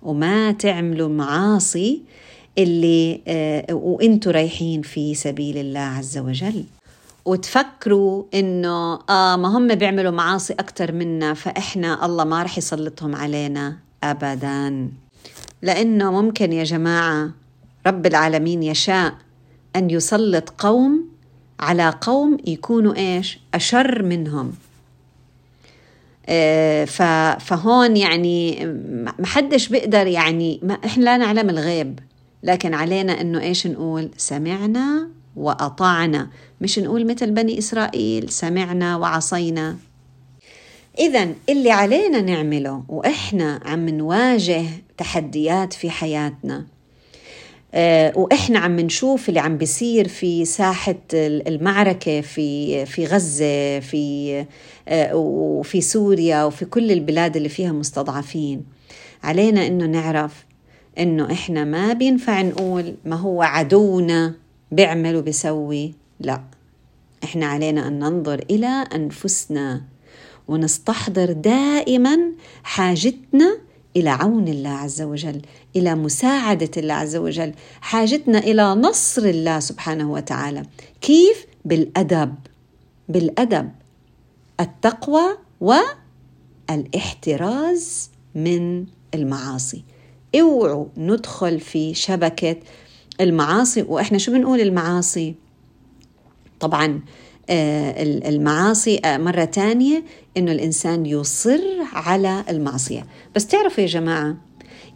وما 0.03 0.53
تعملوا 0.53 1.09
معاصي 1.09 2.03
اللي 2.59 3.21
آه 3.29 3.75
وانتوا 3.75 4.33
رايحين 4.33 4.83
في 4.83 5.14
سبيل 5.14 5.59
الله 5.59 5.81
عز 5.81 6.18
وجل. 6.18 6.64
وتفكروا 7.25 8.25
إنه 8.35 8.94
آه 8.94 9.37
ما 9.37 9.59
هم 9.59 9.75
بيعملوا 9.75 10.12
معاصي 10.12 10.53
أكثر 10.53 10.92
منا 10.92 11.35
فإحنا 11.35 12.07
الله 12.07 12.25
ما 12.25 12.42
رح 12.42 12.59
يسلطهم 12.59 13.16
علينا 13.16 13.77
ابدا. 14.03 14.88
لأنه 15.62 16.23
ممكن 16.23 16.53
يا 16.53 16.64
جماعة 16.64 17.31
رب 17.87 18.07
العالمين 18.07 18.62
يشاء 18.62 19.14
أن 19.77 19.90
يسلط 19.90 20.51
قوم 20.59 21.09
على 21.61 21.94
قوم 22.01 22.37
يكونوا 22.47 22.97
إيش؟ 22.97 23.38
أشر 23.55 24.03
منهم. 24.03 24.53
فهون 27.38 27.97
يعني 27.97 28.67
ما 29.19 29.27
حدش 29.27 29.69
بيقدر 29.69 30.07
يعني 30.07 30.61
ما 30.62 30.75
إحنا 30.85 31.05
لا 31.05 31.17
نعلم 31.17 31.51
الغيب 31.51 31.99
لكن 32.43 32.75
علينا 32.75 33.21
إنه 33.21 33.41
إيش 33.41 33.67
نقول؟ 33.67 34.11
سمعنا 34.17 35.09
وأطعنا. 35.37 36.29
مش 36.61 36.79
نقول 36.79 37.07
مثل 37.07 37.31
بني 37.31 37.59
إسرائيل 37.59 38.29
سمعنا 38.31 38.97
وعصينا. 38.97 39.77
اذا 40.99 41.29
اللي 41.49 41.71
علينا 41.71 42.21
نعمله 42.21 42.83
وإحنا 42.88 43.61
عم 43.64 43.88
نواجه 43.88 44.64
تحديات 44.97 45.73
في 45.73 45.91
حياتنا 45.91 46.67
آه، 47.75 48.12
وإحنا 48.17 48.59
عم 48.59 48.81
نشوف 48.81 49.29
اللي 49.29 49.41
عم 49.41 49.59
بيصير 49.59 50.09
في 50.09 50.45
ساحة 50.45 50.95
المعركة 51.12 52.21
في 52.21 52.87
في 52.87 53.07
غزة 53.07 53.81
في 53.81 54.35
آه، 54.38 54.47
وفي 55.12 55.81
سوريا 55.81 56.44
وفي 56.44 56.64
كل 56.64 56.92
البلاد 56.92 57.37
اللي 57.37 57.48
فيها 57.48 57.72
مستضعفين. 57.72 58.64
علينا 59.22 59.66
إنه 59.66 59.87
نعرف 59.87 60.44
إنه 60.98 61.33
إحنا 61.33 61.64
ما 61.64 61.92
بينفع 61.92 62.42
نقول 62.42 62.94
ما 63.05 63.16
هو 63.16 63.42
عدونا 63.42 64.35
بيعمل 64.72 65.16
وبيسوي. 65.16 65.94
لا 66.20 66.40
إحنا 67.24 67.46
علينا 67.46 67.88
أن 67.88 67.98
ننظر 67.98 68.44
إلى 68.51 68.85
أنفسنا 68.94 69.83
ونستحضر 70.48 71.33
دائما 71.33 72.18
حاجتنا 72.62 73.59
إلى 73.96 74.11
عون 74.11 74.48
الله 74.48 74.70
عز 74.70 75.03
وجل 75.03 75.42
إلى 75.77 75.94
مساعدة 75.94 76.70
الله 76.77 76.94
عز 76.94 77.16
وجل 77.16 77.53
حاجتنا 77.81 78.38
إلى 78.38 78.74
نصر 78.74 79.22
الله 79.22 79.61
سبحانه 79.61 80.12
وتعالى. 80.12 80.62
كيف؟ 81.01 81.46
بالأدب. 81.64 82.35
بالأدب. 83.09 83.70
التقوى 84.61 85.38
والاحتراز 86.71 88.11
من 88.35 88.87
المعاصي. 89.14 89.83
اوعوا 90.40 90.87
ندخل 90.97 91.61
في 91.61 91.94
شبكة 91.94 92.57
المعاصي. 93.21 93.83
وإحنا 93.83 94.18
شو 94.18 94.33
بنقول 94.33 94.61
المعاصي؟ 94.61 95.35
طبعا 96.61 97.01
آه، 97.51 98.03
المعاصي 98.03 99.01
آه، 99.05 99.16
مرة 99.16 99.44
تانية 99.44 100.05
إنه 100.37 100.53
الإنسان 100.53 101.07
يصر 101.07 101.61
على 101.92 102.44
المعصية. 102.49 103.07
بس 103.37 103.47
تعرفوا 103.47 103.83
يا 103.83 103.88
جماعة 103.88 104.37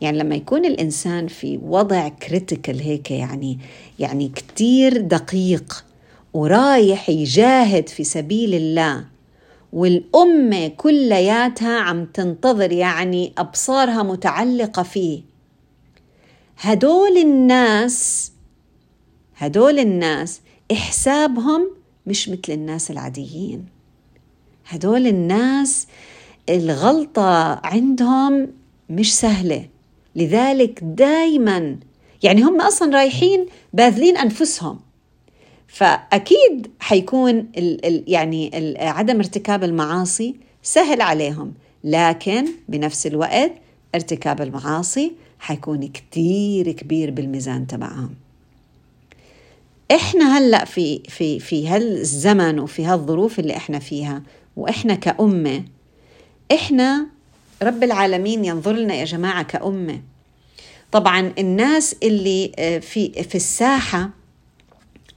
يعني 0.01 0.19
لما 0.19 0.35
يكون 0.35 0.65
الإنسان 0.65 1.27
في 1.27 1.61
وضع 1.63 2.09
كريتيكال 2.09 2.81
هيك 2.81 3.11
يعني 3.11 3.59
يعني 3.99 4.29
كتير 4.29 5.01
دقيق 5.01 5.85
ورايح 6.35 7.11
يجاهد 7.11 7.89
في 7.89 8.05
سبيل 8.05 8.55
الله 8.55 9.05
والأمة 9.73 10.69
كلياتها 10.69 11.81
عم 11.81 12.05
تنتظر 12.05 12.73
يعني 12.73 13.33
أبصارها 13.39 14.03
متعلقة 14.03 14.83
فيه. 14.83 15.23
هدول 16.59 17.17
الناس 17.17 18.33
هدول 19.37 19.79
الناس 19.79 20.41
إحسابهم 20.73 21.71
مش 22.07 22.29
مثل 22.29 22.53
الناس 22.53 22.91
العاديين. 22.91 23.67
هدول 24.69 25.07
الناس 25.07 25.87
الغلطة 26.49 27.61
عندهم 27.67 28.49
مش 28.91 29.15
سهلة. 29.15 29.69
لذلك 30.17 30.81
دايما 30.83 31.77
يعني 32.23 32.43
هم 32.43 32.61
أصلا 32.61 32.95
رايحين 32.97 33.47
باذلين 33.73 34.17
أنفسهم. 34.17 34.81
فأكيد 35.73 36.71
حيكون 36.81 37.39
ال 37.39 37.87
ال 37.87 38.05
يعني 38.07 38.59
ال 38.59 38.77
عدم 38.89 39.17
ارتكاب 39.19 39.65
المعاصي 39.65 40.37
سهل 40.63 41.01
عليهم 41.01 41.55
لكن 41.85 42.47
بنفس 42.69 43.07
الوقت 43.07 43.53
ارتكاب 43.95 44.41
المعاصي 44.41 45.13
حيكون 45.39 45.89
كتير 45.89 46.73
كبير 46.73 47.11
بالميزان 47.11 47.67
تبعهم. 47.67 48.15
إحنا 49.91 50.39
هلأ 50.39 50.65
في 50.65 51.03
في 51.09 51.39
في 51.39 51.69
هالزمن 51.69 52.59
وفي 52.59 52.85
هالظروف 52.85 53.39
اللي 53.39 53.57
إحنا 53.57 53.79
فيها 53.79 54.23
وإحنا 54.57 54.95
كأمة 54.95 55.65
إحنا 56.53 57.07
رب 57.63 57.83
العالمين 57.83 58.45
ينظر 58.45 58.73
لنا 58.73 58.95
يا 58.95 59.05
جماعة 59.05 59.43
كأمة. 59.43 60.01
طبعا 60.93 61.33
الناس 61.39 61.97
اللي 62.03 62.53
آه، 62.59 62.79
في 62.79 63.23
في 63.23 63.35
الساحة 63.35 64.11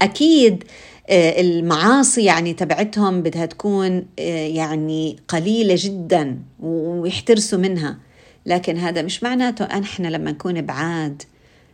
أكيد 0.01 0.63
آه، 1.10 1.41
المعاصي 1.41 2.23
يعني 2.23 2.53
تبعتهم 2.53 3.21
بدها 3.21 3.45
تكون 3.45 4.05
آه، 4.19 4.47
يعني 4.47 5.17
قليلة 5.27 5.75
جدا 5.77 6.39
ويحترسوا 6.60 7.60
منها. 7.60 7.97
لكن 8.45 8.77
هذا 8.77 9.01
مش 9.01 9.23
معناته 9.23 9.65
إحنا 9.65 10.08
لما 10.08 10.31
نكون 10.31 10.62
بعاد 10.62 11.23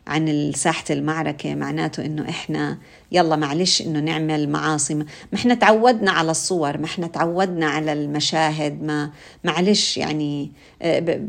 عن 0.08 0.52
ساحة 0.56 0.84
المعركة 0.90 1.56
معناته 1.56 2.06
إنه 2.06 2.30
إحنا 2.30 2.78
يلا 3.12 3.36
معلش 3.36 3.82
إنه 3.82 4.00
نعمل 4.00 4.50
معاصي. 4.50 4.94
ما 4.94 5.06
إحنا 5.34 5.54
تعودنا 5.54 6.12
على 6.12 6.32
الصور 6.32 6.78
ما 6.78 6.86
إحنا 6.86 7.08
تعودنا 7.08 7.66
على 7.66 7.94
المشاهد 7.94 8.84
ما 8.84 9.12
معلش 9.44 9.98
يعني 9.98 10.52
آه، 10.82 11.22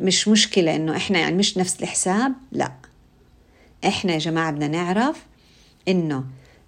مش 0.00 0.28
مشكلة 0.28 0.76
إنه 0.76 0.96
إحنا 0.96 1.18
يعني 1.18 1.36
مش 1.36 1.58
نفس 1.58 1.82
الحساب 1.82 2.32
لا. 2.52 2.72
إحنا 3.84 4.12
يا 4.12 4.18
جماعة 4.18 4.50
بدنا 4.50 4.68
نعرف 4.68 5.16
إنه 5.88 6.24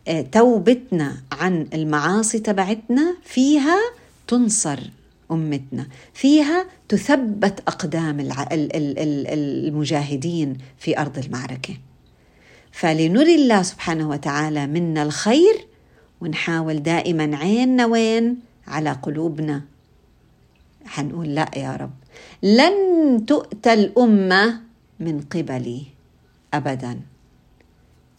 آه، 0.08 0.22
توبتنا 0.22 1.16
عن 1.32 1.66
المعاصي 1.74 2.38
تبعتنا 2.38 3.16
فيها 3.24 3.78
تنصر 4.28 4.78
أمتنا 5.30 5.86
فيها 6.14 6.66
تثبت 6.88 7.60
أقدام 7.68 8.28
المجاهدين 9.32 10.58
في 10.78 10.98
أرض 10.98 11.18
المعركة. 11.18 11.74
فلنري 12.72 13.34
الله 13.34 13.62
سبحانه 13.62 14.08
وتعالى 14.08 14.66
منا 14.66 15.02
الخير 15.02 15.66
ونحاول 16.20 16.82
دائما 16.82 17.36
عيننا 17.36 17.86
وين؟ 17.86 18.36
على 18.66 18.90
قلوبنا. 18.90 19.62
حنقول 20.84 21.34
لا 21.34 21.50
يا 21.56 21.76
رب. 21.76 21.92
لن 22.42 22.74
تؤتى 23.26 23.72
الأمة 23.72 24.60
من 25.00 25.20
قبلي 25.20 25.82
ابدا. 26.54 27.00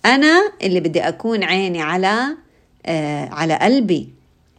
أنا 0.06 0.52
اللي 0.64 0.80
بدي 0.80 1.02
أكون 1.02 1.44
عيني 1.44 1.82
على 1.82 2.38
آه 2.86 3.30
على 3.30 3.56
قلبي 3.56 4.10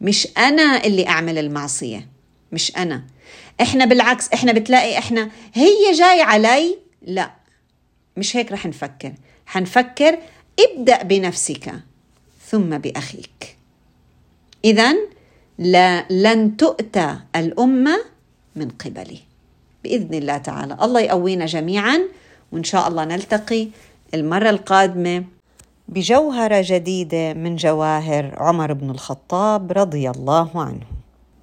مش 0.00 0.28
أنا 0.38 0.85
اللي 0.85 1.09
أعمل 1.09 1.38
المعصية 1.38 2.07
مش 2.52 2.76
أنا. 2.76 3.04
إحنا 3.61 3.85
بالعكس 3.85 4.28
إحنا 4.33 4.52
بتلاقي 4.52 4.98
إحنا 4.98 5.30
هي 5.54 5.92
جاي 5.92 6.22
علي 6.22 6.78
لا 7.02 7.30
مش 8.16 8.37
هيك 8.37 8.52
رح 8.52 8.66
نفكر. 8.66 9.12
حنفكر 9.46 10.18
ابدأ 10.61 11.02
بنفسك 11.02 11.74
ثم 12.46 12.78
بأخيك. 12.78 13.57
إذا 14.64 14.94
لن 16.11 16.57
تؤتى 16.57 17.16
الأمة 17.37 18.04
من 18.57 18.68
قبلي. 18.68 19.18
بإذن 19.85 20.14
الله 20.14 20.38
تعالى. 20.38 20.76
الله 20.83 21.00
يقوينا 21.00 21.46
جميعا 21.46 22.00
وإن 22.52 22.64
شاء 22.64 22.88
الله 22.88 23.04
نلتقي 23.04 23.68
المرة 24.14 24.50
القادمة. 24.50 25.24
بجوهرة 25.94 26.64
جديدة 26.66 27.35
من 27.35 27.57
جواهر 27.57 28.35
عمر 28.37 28.72
بن 28.72 28.90
الخطاب 28.90 29.72
رضي 29.72 30.11
الله 30.11 30.50
عنه. 30.54 30.93